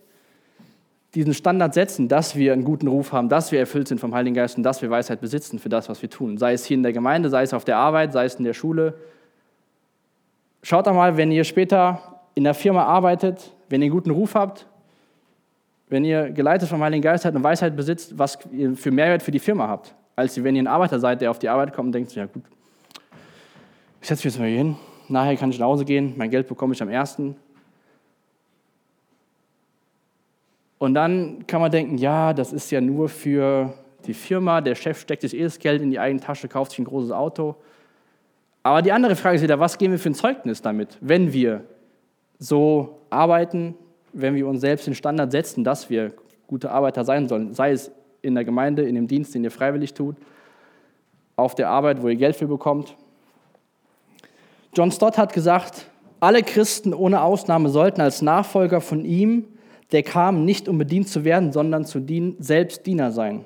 [1.15, 4.35] diesen Standard setzen, dass wir einen guten Ruf haben, dass wir erfüllt sind vom Heiligen
[4.35, 6.37] Geist und dass wir Weisheit besitzen für das, was wir tun.
[6.37, 8.53] Sei es hier in der Gemeinde, sei es auf der Arbeit, sei es in der
[8.53, 8.95] Schule.
[10.63, 14.35] Schaut doch mal, wenn ihr später in der Firma arbeitet, wenn ihr einen guten Ruf
[14.35, 14.67] habt,
[15.89, 19.31] wenn ihr geleitet vom Heiligen Geist seid und Weisheit besitzt, was ihr für Mehrwert für
[19.31, 21.93] die Firma habt, als wenn ihr ein Arbeiter seid, der auf die Arbeit kommt und
[21.93, 22.43] denkt, ja gut,
[24.01, 24.77] ich setze mich jetzt mal hier hin,
[25.09, 27.37] nachher kann ich nach Hause gehen, mein Geld bekomme ich am ersten,
[30.79, 33.73] Und dann kann man denken, ja, das ist ja nur für
[34.07, 36.79] die Firma, der Chef steckt sich eh das Geld in die eigene Tasche, kauft sich
[36.79, 37.57] ein großes Auto.
[38.63, 41.65] Aber die andere Frage ist wieder, was geben wir für ein Zeugnis damit, wenn wir
[42.39, 43.75] so arbeiten,
[44.13, 46.13] wenn wir uns selbst den Standard setzen, dass wir
[46.47, 47.91] gute Arbeiter sein sollen, sei es
[48.23, 50.17] in der Gemeinde, in dem Dienst, den ihr freiwillig tut,
[51.37, 52.97] auf der Arbeit, wo ihr Geld für bekommt.
[54.75, 55.87] John Stott hat gesagt,
[56.21, 59.45] alle Christen ohne Ausnahme sollten als Nachfolger von ihm
[59.93, 63.45] der kam, nicht um bedient zu werden, sondern zu dienen, selbst Diener sein.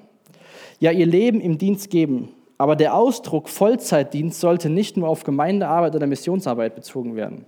[0.80, 2.30] Ja, ihr Leben im Dienst geben.
[2.58, 7.44] Aber der Ausdruck Vollzeitdienst sollte nicht nur auf Gemeindearbeit oder Missionsarbeit bezogen werden.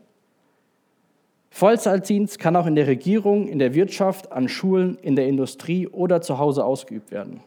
[1.51, 6.21] Vollzeitdienst kann auch in der Regierung, in der Wirtschaft, an Schulen, in der Industrie oder
[6.21, 7.41] zu Hause ausgeübt werden.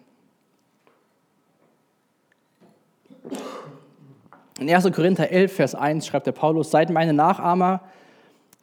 [4.59, 4.91] In 1.
[4.93, 7.81] Korinther 11, Vers 1 schreibt der Paulus, seid meine Nachahmer,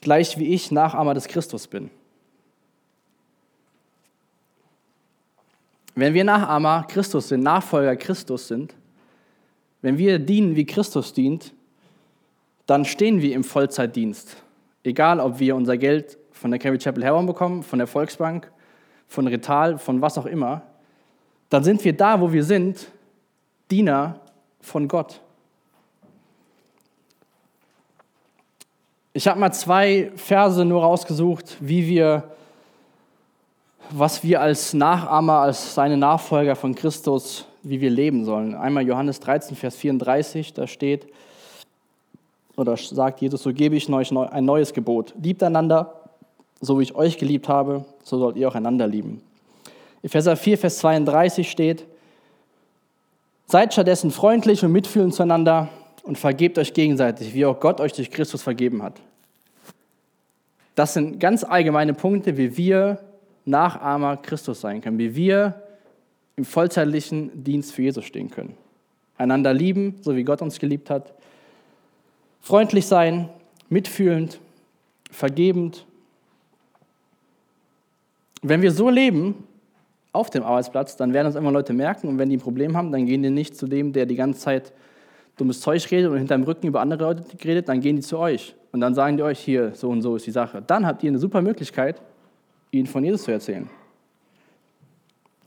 [0.00, 1.90] gleich wie ich Nachahmer des Christus bin.
[5.94, 8.74] Wenn wir Nachahmer Christus sind, Nachfolger Christus sind,
[9.82, 11.52] wenn wir dienen, wie Christus dient,
[12.66, 14.36] dann stehen wir im Vollzeitdienst.
[14.82, 18.50] Egal, ob wir unser Geld von der Calvary Chapel Herborn bekommen, von der Volksbank,
[19.06, 20.62] von Retal, von was auch immer,
[21.50, 22.88] dann sind wir da, wo wir sind,
[23.70, 24.20] Diener
[24.60, 25.20] von Gott.
[29.12, 32.34] Ich habe mal zwei Verse nur rausgesucht, wie wir,
[33.90, 38.54] was wir als Nachahmer, als seine Nachfolger von Christus, wie wir leben sollen.
[38.54, 41.06] Einmal Johannes 13, Vers 34, da steht,
[42.56, 45.14] oder sagt Jesus, so gebe ich euch ein neues Gebot.
[45.20, 46.00] Liebt einander,
[46.60, 49.22] so wie ich euch geliebt habe, so sollt ihr auch einander lieben.
[50.02, 51.84] Epheser 4, Vers 32 steht,
[53.46, 55.68] seid stattdessen freundlich und mitfühlend zueinander,
[56.04, 59.00] und vergebt euch gegenseitig, wie auch Gott euch durch Christus vergeben hat.
[60.74, 62.98] Das sind ganz allgemeine Punkte, wie wir
[63.44, 65.62] Nachahmer Christus sein können, wie wir
[66.36, 68.54] im vollzeitlichen Dienst für Jesus stehen können.
[69.16, 71.12] Einander lieben, so wie Gott uns geliebt hat.
[72.40, 73.28] Freundlich sein,
[73.68, 74.40] mitfühlend,
[75.10, 75.86] vergebend.
[78.42, 79.34] Wenn wir so leben
[80.12, 82.92] auf dem Arbeitsplatz, dann werden uns immer Leute merken und wenn die ein Problem haben,
[82.92, 84.72] dann gehen die nicht zu dem, der die ganze Zeit
[85.36, 88.54] dummes Zeug redet und hinterm Rücken über andere Leute redet, dann gehen die zu euch.
[88.72, 90.62] Und dann sagen die euch, hier, so und so ist die Sache.
[90.64, 92.00] Dann habt ihr eine super Möglichkeit,
[92.74, 93.68] ihnen von Jesus zu erzählen.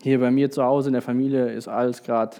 [0.02, 2.38] Hier bei mir zu Hause in der Familie ist alles gerade.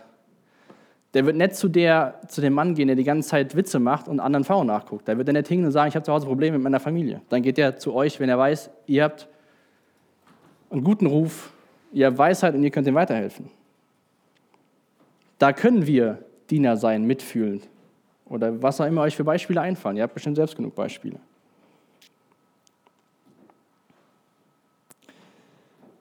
[1.14, 4.08] Der wird nicht zu, der, zu dem Mann gehen, der die ganze Zeit Witze macht
[4.08, 5.08] und anderen Frauen nachguckt.
[5.08, 7.22] Da wird er nicht hingehen und sagen, ich habe zu Hause Probleme mit meiner Familie.
[7.30, 9.28] Dann geht er zu euch, wenn er weiß, ihr habt
[10.70, 11.52] einen guten Ruf,
[11.92, 13.50] ihr habt Weisheit und ihr könnt ihm weiterhelfen.
[15.40, 16.20] Da können wir
[16.50, 17.68] Diener sein, mitfühlend.
[18.26, 19.98] Oder was auch immer euch für Beispiele einfallen.
[19.98, 21.20] Ihr habt bestimmt selbst genug Beispiele.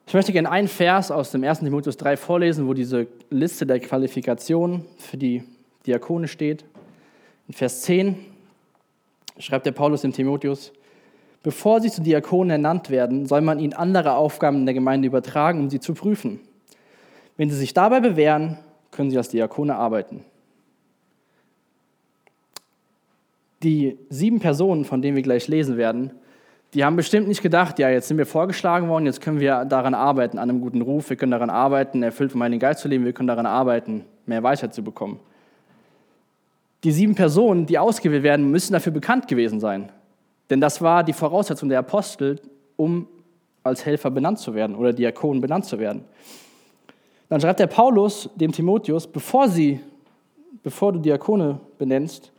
[0.07, 1.61] Ich möchte gerne einen Vers aus dem 1.
[1.61, 5.43] Timotheus 3 vorlesen, wo diese Liste der Qualifikationen für die
[5.87, 6.65] Diakone steht.
[7.49, 8.17] In Vers 10
[9.39, 10.73] schreibt der Paulus dem Timotheus,
[11.43, 15.61] bevor sie zu Diakonen ernannt werden, soll man ihnen andere Aufgaben in der Gemeinde übertragen,
[15.61, 16.41] um sie zu prüfen.
[17.37, 18.59] Wenn sie sich dabei bewähren,
[18.93, 20.25] können sie als Diakone arbeiten.
[23.63, 26.13] die sieben Personen, von denen wir gleich lesen werden,
[26.75, 29.95] die haben bestimmt nicht gedacht, ja, jetzt sind wir vorgeschlagen worden, jetzt können wir daran
[29.95, 33.05] arbeiten, an einem guten Ruf, wir können daran arbeiten, erfüllt vom Heiligen Geist zu leben,
[33.05, 35.21] wir können daran arbeiten, mehr Weisheit zu bekommen.
[36.85, 39.91] Die sieben Personen, die ausgewählt werden, müssen dafür bekannt gewesen sein.
[40.51, 42.41] Denn das war die Voraussetzung der Apostel,
[42.77, 43.09] um
[43.63, 46.05] als Helfer benannt zu werden oder Diakon benannt zu werden.
[47.29, 49.81] Dann schreibt der Paulus dem Timotheus, bevor, sie,
[50.63, 52.31] bevor du Diakone benennst,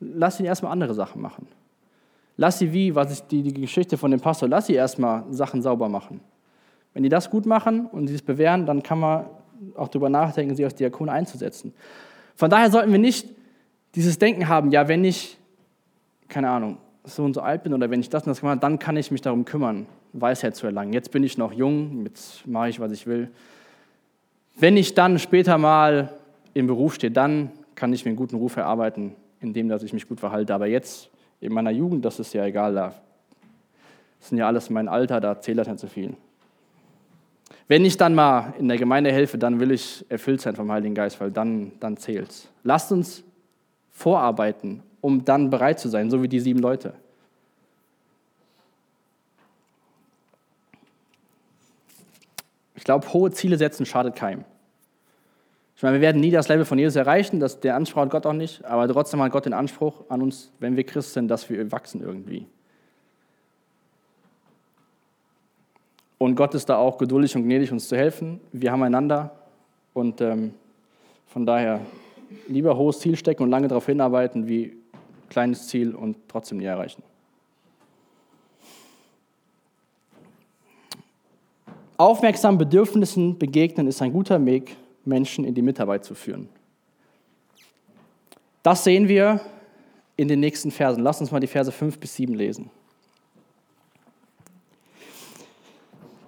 [0.00, 1.46] lass ihn erstmal andere Sachen machen.
[2.36, 5.62] Lass sie wie, was ist die, die Geschichte von dem Pastor, lass sie erstmal Sachen
[5.62, 6.20] sauber machen.
[6.92, 9.26] Wenn die das gut machen und sie es bewähren, dann kann man
[9.76, 11.72] auch darüber nachdenken, sie als Diakon einzusetzen.
[12.34, 13.28] Von daher sollten wir nicht
[13.94, 15.38] dieses Denken haben, ja, wenn ich,
[16.28, 18.60] keine Ahnung, so und so alt bin oder wenn ich das und das gemacht habe,
[18.60, 20.92] dann kann ich mich darum kümmern, Weisheit zu erlangen.
[20.92, 23.30] Jetzt bin ich noch jung, jetzt mache ich, was ich will.
[24.56, 26.10] Wenn ich dann später mal
[26.54, 30.08] im Beruf stehe, dann kann ich mir einen guten Ruf erarbeiten indem dass ich mich
[30.08, 30.54] gut verhalte.
[30.54, 32.74] Aber jetzt, in meiner Jugend, das ist ja egal.
[32.74, 32.94] Da
[34.20, 36.16] sind ja alles mein Alter, da zählt das nicht so viel.
[37.66, 40.94] Wenn ich dann mal in der Gemeinde helfe, dann will ich erfüllt sein vom Heiligen
[40.94, 42.48] Geist, weil dann, dann zählt es.
[42.62, 43.22] Lasst uns
[43.90, 46.94] vorarbeiten, um dann bereit zu sein, so wie die sieben Leute.
[52.74, 54.44] Ich glaube, hohe Ziele setzen schadet keinem.
[55.84, 58.32] Meine, wir werden nie das Level von Jesus erreichen, das, der Anspruch hat Gott auch
[58.32, 61.70] nicht, aber trotzdem hat Gott den Anspruch an uns, wenn wir Christ sind, dass wir
[61.72, 62.46] wachsen irgendwie.
[66.16, 68.40] Und Gott ist da auch geduldig und gnädig, uns zu helfen.
[68.50, 69.32] Wir haben einander
[69.92, 70.54] und ähm,
[71.26, 71.82] von daher
[72.48, 74.78] lieber hohes Ziel stecken und lange darauf hinarbeiten, wie
[75.28, 77.02] kleines Ziel und trotzdem nie erreichen.
[81.98, 86.48] Aufmerksam Bedürfnissen begegnen ist ein guter Weg, Menschen in die Mitarbeit zu führen.
[88.62, 89.40] Das sehen wir
[90.16, 91.02] in den nächsten Versen.
[91.02, 92.70] Lass uns mal die Verse 5 bis 7 lesen.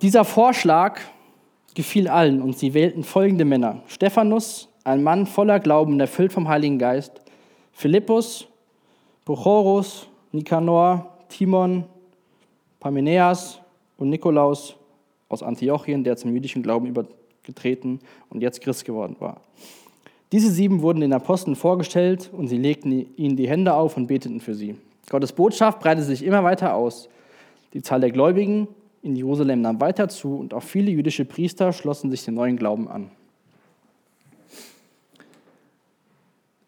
[0.02, 1.00] Dieser Vorschlag
[1.74, 3.82] gefiel allen und sie wählten folgende Männer.
[3.86, 7.20] Stephanus, ein Mann voller Glauben und erfüllt vom Heiligen Geist.
[7.72, 8.46] Philippus,
[9.24, 11.84] Prochorus, Nikanor, Timon,
[12.80, 13.60] Parmeneas
[13.96, 14.76] und Nikolaus
[15.28, 17.06] aus Antiochien, der zum jüdischen Glauben über,
[17.46, 19.40] getreten und jetzt Christ geworden war.
[20.32, 24.40] Diese sieben wurden den Aposteln vorgestellt und sie legten ihnen die Hände auf und beteten
[24.40, 24.76] für sie.
[25.08, 27.08] Gottes Botschaft breitete sich immer weiter aus.
[27.72, 28.66] Die Zahl der Gläubigen
[29.02, 32.88] in Jerusalem nahm weiter zu und auch viele jüdische Priester schlossen sich dem neuen Glauben
[32.88, 33.10] an.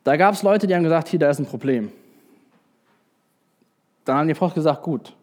[0.04, 1.90] Da gab es Leute, die haben gesagt, hier, da ist ein Problem.
[4.04, 5.14] Dann haben die Apostel gesagt, gut,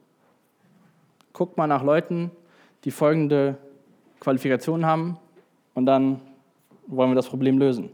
[1.32, 2.32] guckt mal nach Leuten,
[2.84, 3.58] die folgende
[4.20, 5.18] Qualifikationen haben
[5.76, 6.20] und dann
[6.88, 7.90] wollen wir das Problem lösen.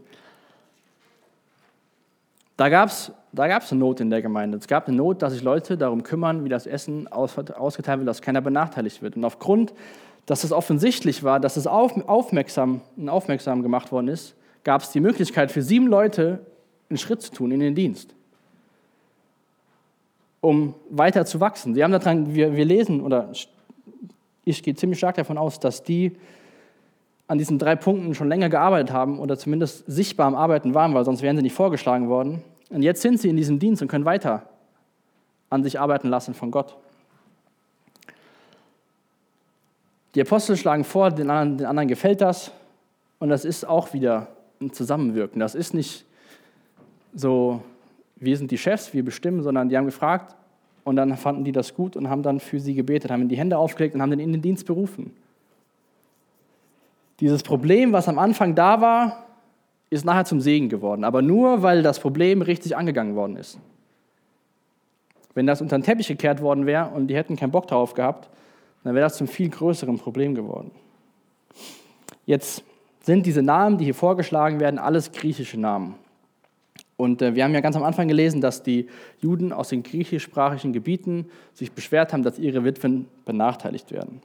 [2.55, 4.57] Da gab es da gab's eine Not in der Gemeinde.
[4.57, 8.21] Es gab eine Not, dass sich Leute darum kümmern, wie das Essen ausgeteilt wird, dass
[8.21, 9.15] keiner benachteiligt wird.
[9.15, 9.73] Und aufgrund,
[10.25, 15.51] dass es offensichtlich war, dass es aufmerksam, aufmerksam gemacht worden ist, gab es die Möglichkeit
[15.51, 16.45] für sieben Leute
[16.89, 18.13] einen Schritt zu tun in den Dienst,
[20.41, 21.73] um weiter zu wachsen.
[21.73, 23.32] Sie haben daran, wir, wir lesen, oder
[24.43, 26.17] ich gehe ziemlich stark davon aus, dass die
[27.32, 31.05] an diesen drei Punkten schon länger gearbeitet haben oder zumindest sichtbar am Arbeiten waren, weil
[31.05, 32.43] sonst wären sie nicht vorgeschlagen worden.
[32.69, 34.49] Und jetzt sind sie in diesem Dienst und können weiter
[35.49, 36.75] an sich arbeiten lassen von Gott.
[40.13, 42.51] Die Apostel schlagen vor, den anderen, den anderen gefällt das.
[43.17, 44.27] Und das ist auch wieder
[44.59, 45.39] ein Zusammenwirken.
[45.39, 46.03] Das ist nicht
[47.13, 47.61] so,
[48.17, 50.36] wir sind die Chefs, wir bestimmen, sondern die haben gefragt
[50.84, 53.38] und dann fanden die das gut und haben dann für sie gebetet, haben ihnen die
[53.38, 55.13] Hände aufgelegt und haben den in den Dienst berufen.
[57.22, 59.26] Dieses Problem, was am Anfang da war,
[59.91, 63.59] ist nachher zum Segen geworden, aber nur, weil das Problem richtig angegangen worden ist.
[65.34, 68.30] Wenn das unter den Teppich gekehrt worden wäre und die hätten keinen Bock darauf gehabt,
[68.84, 70.72] dann wäre das zum viel größeren Problem geworden.
[72.26, 72.63] Jetzt
[73.01, 75.95] sind diese Namen, die hier vorgeschlagen werden, alles griechische Namen.
[76.97, 78.88] Und äh, wir haben ja ganz am Anfang gelesen, dass die
[79.19, 84.22] Juden aus den griechischsprachigen Gebieten sich beschwert haben, dass ihre Witwen benachteiligt werden.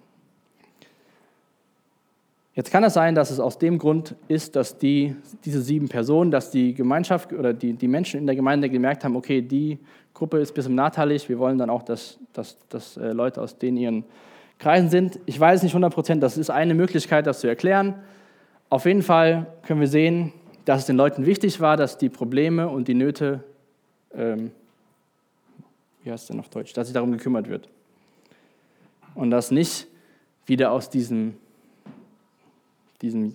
[2.57, 6.31] Jetzt kann es sein, dass es aus dem Grund ist, dass die, diese sieben Personen,
[6.31, 9.79] dass die Gemeinschaft oder die, die Menschen in der Gemeinde gemerkt haben, okay, die
[10.15, 13.59] Gruppe ist ein bisschen nachteilig, wir wollen dann auch, dass, dass, dass äh, Leute aus
[13.59, 14.05] denen ihren
[14.59, 15.21] Kreisen sind.
[15.27, 17.97] Ich weiß nicht 100 Prozent, das ist eine Möglichkeit, das zu erklären.
[18.71, 20.33] Auf jeden Fall können wir sehen,
[20.65, 23.45] dass es den Leuten wichtig war, dass die Probleme und die Nöte,
[24.15, 24.51] ähm,
[26.03, 27.69] wie heißt es denn auf Deutsch, dass sich darum gekümmert wird.
[29.15, 29.89] Und dass nicht
[30.47, 31.35] wieder aus diesem
[33.03, 33.33] diesem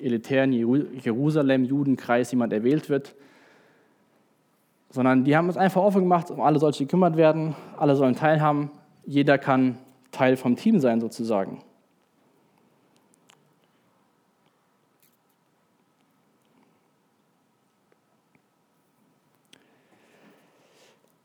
[0.00, 3.14] elitären Jerusalem-Judenkreis jemand erwählt wird,
[4.90, 8.70] sondern die haben es einfach offen gemacht, um alle solche gekümmert werden, alle sollen teilhaben,
[9.04, 9.78] jeder kann
[10.10, 11.62] Teil vom Team sein sozusagen.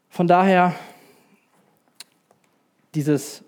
[0.10, 0.76] Von daher,
[2.94, 3.44] dieses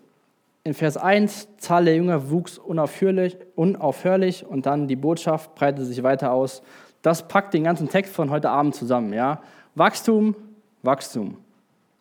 [0.65, 6.01] in Vers 1, Zahl der Jünger wuchs unaufhörlich, unaufhörlich und dann die Botschaft breitete sich
[6.01, 6.63] weiter aus.
[7.03, 9.13] Das packt den ganzen Text von heute Abend zusammen.
[9.13, 9.43] Ja?
[9.75, 10.35] Wachstum,
[10.81, 11.37] Wachstum.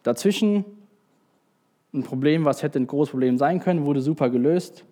[0.02, 0.64] Dazwischen
[1.92, 4.84] ein Problem, was hätte ein großes Problem sein können, wurde super gelöst.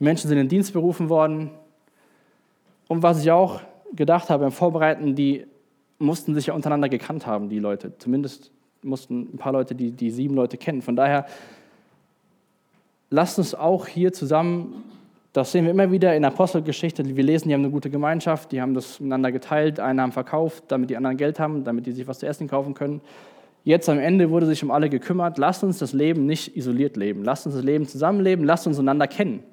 [0.00, 1.52] Menschen sind in Dienst berufen worden.
[2.88, 3.60] Und was ich auch
[3.94, 5.46] gedacht habe beim Vorbereiten, die
[6.00, 7.96] mussten sich ja untereinander gekannt haben, die Leute.
[7.98, 8.50] Zumindest
[8.82, 10.82] mussten ein paar Leute die, die sieben Leute kennen.
[10.82, 11.26] Von daher
[13.12, 14.84] lasst uns auch hier zusammen,
[15.32, 18.60] das sehen wir immer wieder in Apostelgeschichte, wir lesen, die haben eine gute Gemeinschaft, die
[18.60, 22.06] haben das miteinander geteilt, einen haben verkauft, damit die anderen Geld haben, damit die sich
[22.06, 23.00] was zu essen kaufen können.
[23.64, 25.38] Jetzt am Ende wurde sich um alle gekümmert.
[25.38, 27.22] Lasst uns das Leben nicht isoliert leben.
[27.22, 28.44] Lasst uns das Leben zusammenleben.
[28.44, 29.44] Lasst uns einander kennen.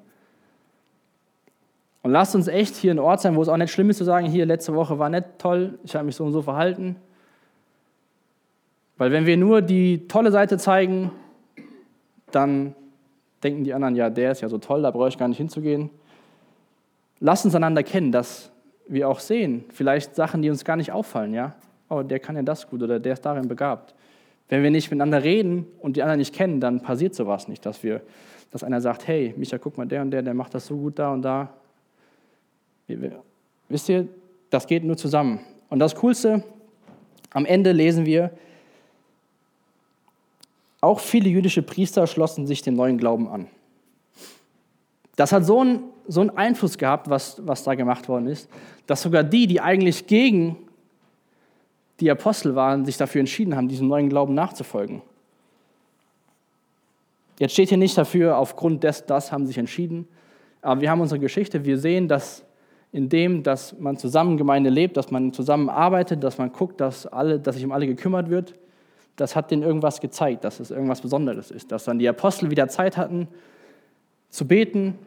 [2.02, 4.04] Und lasst uns echt hier ein Ort sein, wo es auch nicht schlimm ist zu
[4.04, 6.96] sagen, hier letzte Woche war nicht toll, ich habe mich so und so verhalten.
[8.96, 11.12] Weil wenn wir nur die tolle Seite zeigen,
[12.30, 12.74] dann
[13.42, 15.90] denken die anderen, ja, der ist ja so toll, da brauche ich gar nicht hinzugehen.
[17.20, 18.50] Lass uns einander kennen, dass
[18.88, 21.54] wir auch sehen, vielleicht Sachen, die uns gar nicht auffallen, ja.
[21.88, 23.94] Oh, der kann ja das gut oder der ist darin begabt.
[24.48, 27.82] Wenn wir nicht miteinander reden und die anderen nicht kennen, dann passiert sowas nicht, dass
[27.82, 28.00] wir,
[28.50, 30.98] dass einer sagt, hey, Micha, guck mal, der und der, der macht das so gut
[30.98, 31.52] da und da.
[33.68, 34.08] Wisst ihr,
[34.50, 35.40] das geht nur zusammen.
[35.68, 36.42] Und das Coolste,
[37.32, 38.30] am Ende lesen wir,
[40.80, 43.48] auch viele jüdische Priester schlossen sich dem neuen Glauben an.
[45.16, 48.48] Das hat so einen, so einen Einfluss gehabt, was, was da gemacht worden ist,
[48.86, 50.56] dass sogar die, die eigentlich gegen
[52.00, 55.02] die Apostel waren, sich dafür entschieden haben, diesem neuen Glauben nachzufolgen.
[57.38, 60.08] Jetzt steht hier nicht dafür, aufgrund des, das haben sich entschieden,
[60.62, 62.44] aber wir haben unsere Geschichte, wir sehen, dass
[62.92, 67.06] in dem, dass man zusammen Gemeinde lebt, dass man zusammen arbeitet, dass man guckt, dass,
[67.06, 68.54] alle, dass sich um alle gekümmert wird,
[69.20, 71.70] das hat denen irgendwas gezeigt, dass es irgendwas Besonderes ist.
[71.70, 73.28] Dass dann die Apostel wieder Zeit hatten,
[74.30, 74.98] zu beten,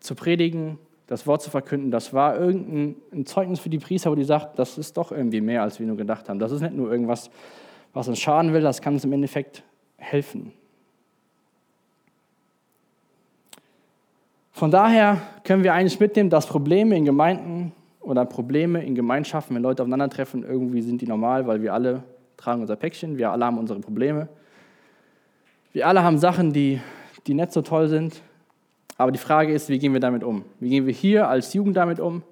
[0.00, 1.90] zu predigen, das Wort zu verkünden.
[1.90, 5.62] Das war irgendein Zeugnis für die Priester, wo die sagt, das ist doch irgendwie mehr,
[5.62, 6.38] als wir nur gedacht haben.
[6.38, 7.30] Das ist nicht nur irgendwas,
[7.92, 9.64] was uns schaden will, das kann uns im Endeffekt
[9.96, 10.52] helfen.
[14.52, 19.62] Von daher können wir eigentlich mitnehmen, dass Probleme in Gemeinden oder Probleme in Gemeinschaften, wenn
[19.62, 22.04] Leute aufeinandertreffen, irgendwie sind die normal, weil wir alle
[22.40, 24.28] tragen unser Päckchen, wir alle haben unsere Probleme.
[25.72, 26.80] Wir alle haben Sachen, die,
[27.26, 28.22] die nicht so toll sind.
[28.96, 30.44] Aber die Frage ist, wie gehen wir damit um?
[30.58, 32.22] Wie gehen wir hier als Jugend damit um?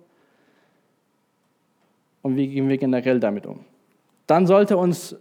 [2.23, 3.61] Und wie gehen wir generell damit um?
[4.27, 5.15] Dann sollte uns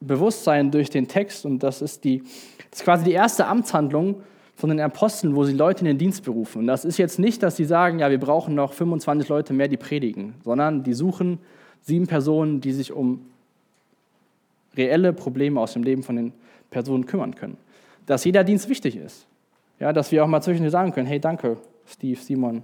[0.00, 2.22] bewusst sein durch den Text, und das ist, die,
[2.70, 4.22] das ist quasi die erste Amtshandlung
[4.56, 6.60] von den Aposteln, wo sie Leute in den Dienst berufen.
[6.60, 9.68] Und das ist jetzt nicht, dass sie sagen, ja, wir brauchen noch 25 Leute mehr,
[9.68, 11.38] die predigen, sondern die suchen
[11.82, 13.26] sieben Personen, die sich um
[14.76, 16.32] reelle Probleme aus dem Leben von den
[16.70, 17.56] Personen kümmern können.
[18.06, 19.26] Dass jeder Dienst wichtig ist.
[19.80, 21.56] Ja, dass wir auch mal zwischendurch sagen können, hey, danke,
[21.86, 22.62] Steve, Simon,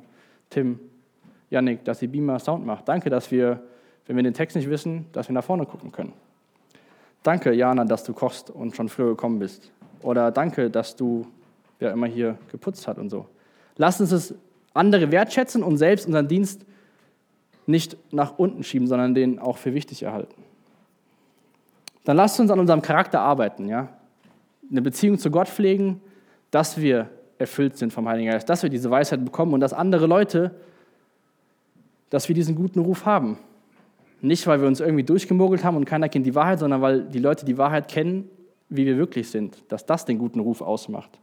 [0.48, 0.78] Tim,
[1.50, 2.88] Yannick, dass ihr Beamer Sound macht.
[2.88, 3.62] Danke, dass wir,
[4.06, 6.12] wenn wir den Text nicht wissen, dass wir nach vorne gucken können.
[7.22, 9.70] Danke, Jana, dass du kochst und schon früher gekommen bist.
[10.02, 11.26] Oder danke, dass du,
[11.78, 13.26] wer immer hier geputzt hat und so.
[13.76, 14.34] Lass uns es
[14.72, 16.64] andere wertschätzen und selbst unseren Dienst
[17.66, 20.42] nicht nach unten schieben, sondern den auch für wichtig erhalten.
[22.05, 23.88] Dann lasst uns an unserem Charakter arbeiten, ja?
[24.70, 26.01] Eine Beziehung zu Gott pflegen,
[26.51, 30.07] dass wir erfüllt sind vom Heiligen Geist, dass wir diese Weisheit bekommen und dass andere
[30.07, 30.55] Leute,
[32.11, 33.38] dass wir diesen guten Ruf haben.
[34.20, 37.18] Nicht, weil wir uns irgendwie durchgemogelt haben und keiner kennt die Wahrheit, sondern weil die
[37.18, 38.28] Leute die Wahrheit kennen,
[38.68, 41.18] wie wir wirklich sind, dass das den guten Ruf ausmacht.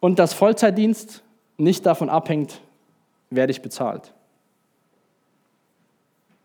[0.00, 1.22] Und dass Vollzeitdienst
[1.58, 2.60] nicht davon abhängt,
[3.28, 4.14] wer dich bezahlt.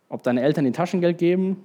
[0.10, 1.64] Ob deine Eltern dir Taschengeld geben,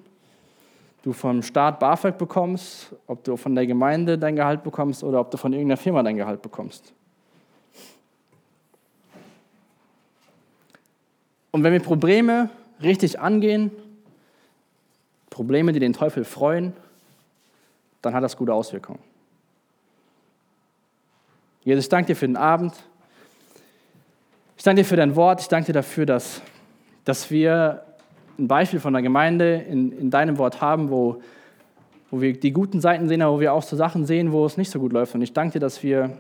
[1.03, 5.31] du vom Staat BAföG bekommst, ob du von der Gemeinde dein Gehalt bekommst oder ob
[5.31, 6.93] du von irgendeiner Firma dein Gehalt bekommst.
[11.51, 12.51] Und wenn wir Probleme
[12.83, 13.71] richtig angehen,
[15.31, 16.75] Probleme, die den Teufel freuen,
[18.03, 19.01] dann hat das gute Auswirkungen.
[21.63, 22.75] Jesus, ich danke dir für den Abend.
[24.57, 25.41] Ich danke dir für dein Wort.
[25.41, 26.41] Ich danke dir dafür, dass,
[27.05, 27.85] dass wir
[28.41, 31.21] ein Beispiel von einer Gemeinde in, in deinem Wort haben, wo,
[32.11, 34.57] wo wir die guten Seiten sehen, aber wo wir auch so Sachen sehen, wo es
[34.57, 35.15] nicht so gut läuft.
[35.15, 36.17] Und ich danke dir, dass wir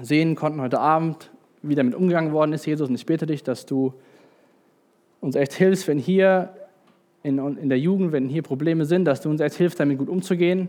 [0.00, 1.30] sehen konnten heute Abend,
[1.62, 2.88] wie damit umgegangen worden ist, Jesus.
[2.88, 3.94] Und ich bitte dich, dass du
[5.20, 6.54] uns echt hilfst, wenn hier
[7.22, 10.08] in, in der Jugend, wenn hier Probleme sind, dass du uns echt hilfst, damit gut
[10.08, 10.68] umzugehen,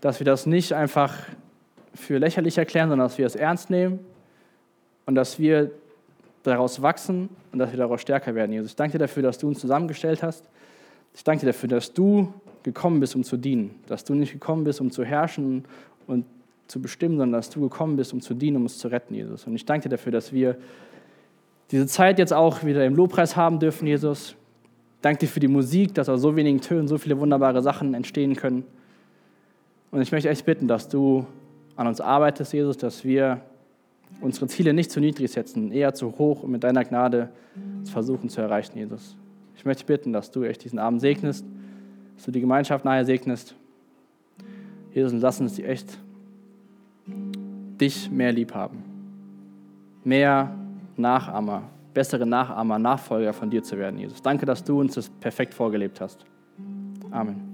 [0.00, 1.14] dass wir das nicht einfach
[1.94, 4.00] für lächerlich erklären, sondern dass wir es ernst nehmen
[5.06, 5.70] und dass wir
[6.44, 8.52] daraus wachsen und dass wir daraus stärker werden.
[8.52, 10.44] Jesus, ich danke dir dafür, dass du uns zusammengestellt hast.
[11.14, 12.32] Ich danke dir dafür, dass du
[12.62, 13.74] gekommen bist, um zu dienen.
[13.86, 15.64] Dass du nicht gekommen bist, um zu herrschen
[16.06, 16.26] und
[16.68, 19.46] zu bestimmen, sondern dass du gekommen bist, um zu dienen, um uns zu retten, Jesus.
[19.46, 20.56] Und ich danke dir dafür, dass wir
[21.70, 24.34] diese Zeit jetzt auch wieder im Lobpreis haben dürfen, Jesus.
[25.02, 28.36] Danke dir für die Musik, dass aus so wenigen Tönen so viele wunderbare Sachen entstehen
[28.36, 28.64] können.
[29.90, 31.26] Und ich möchte echt bitten, dass du
[31.76, 33.40] an uns arbeitest, Jesus, dass wir
[34.20, 37.30] unsere Ziele nicht zu niedrig setzen, eher zu hoch und mit deiner Gnade
[37.84, 39.16] zu versuchen zu erreichen, Jesus.
[39.56, 41.44] Ich möchte bitten, dass du echt diesen Abend segnest,
[42.16, 43.54] dass du die Gemeinschaft nachher segnest.
[44.92, 45.98] Jesus, und lass uns echt
[47.06, 48.82] dich mehr lieb haben.
[50.04, 50.54] Mehr
[50.96, 51.62] Nachahmer,
[51.92, 54.22] bessere Nachahmer, Nachfolger von dir zu werden, Jesus.
[54.22, 56.24] Danke, dass du uns das perfekt vorgelebt hast.
[57.10, 57.53] Amen.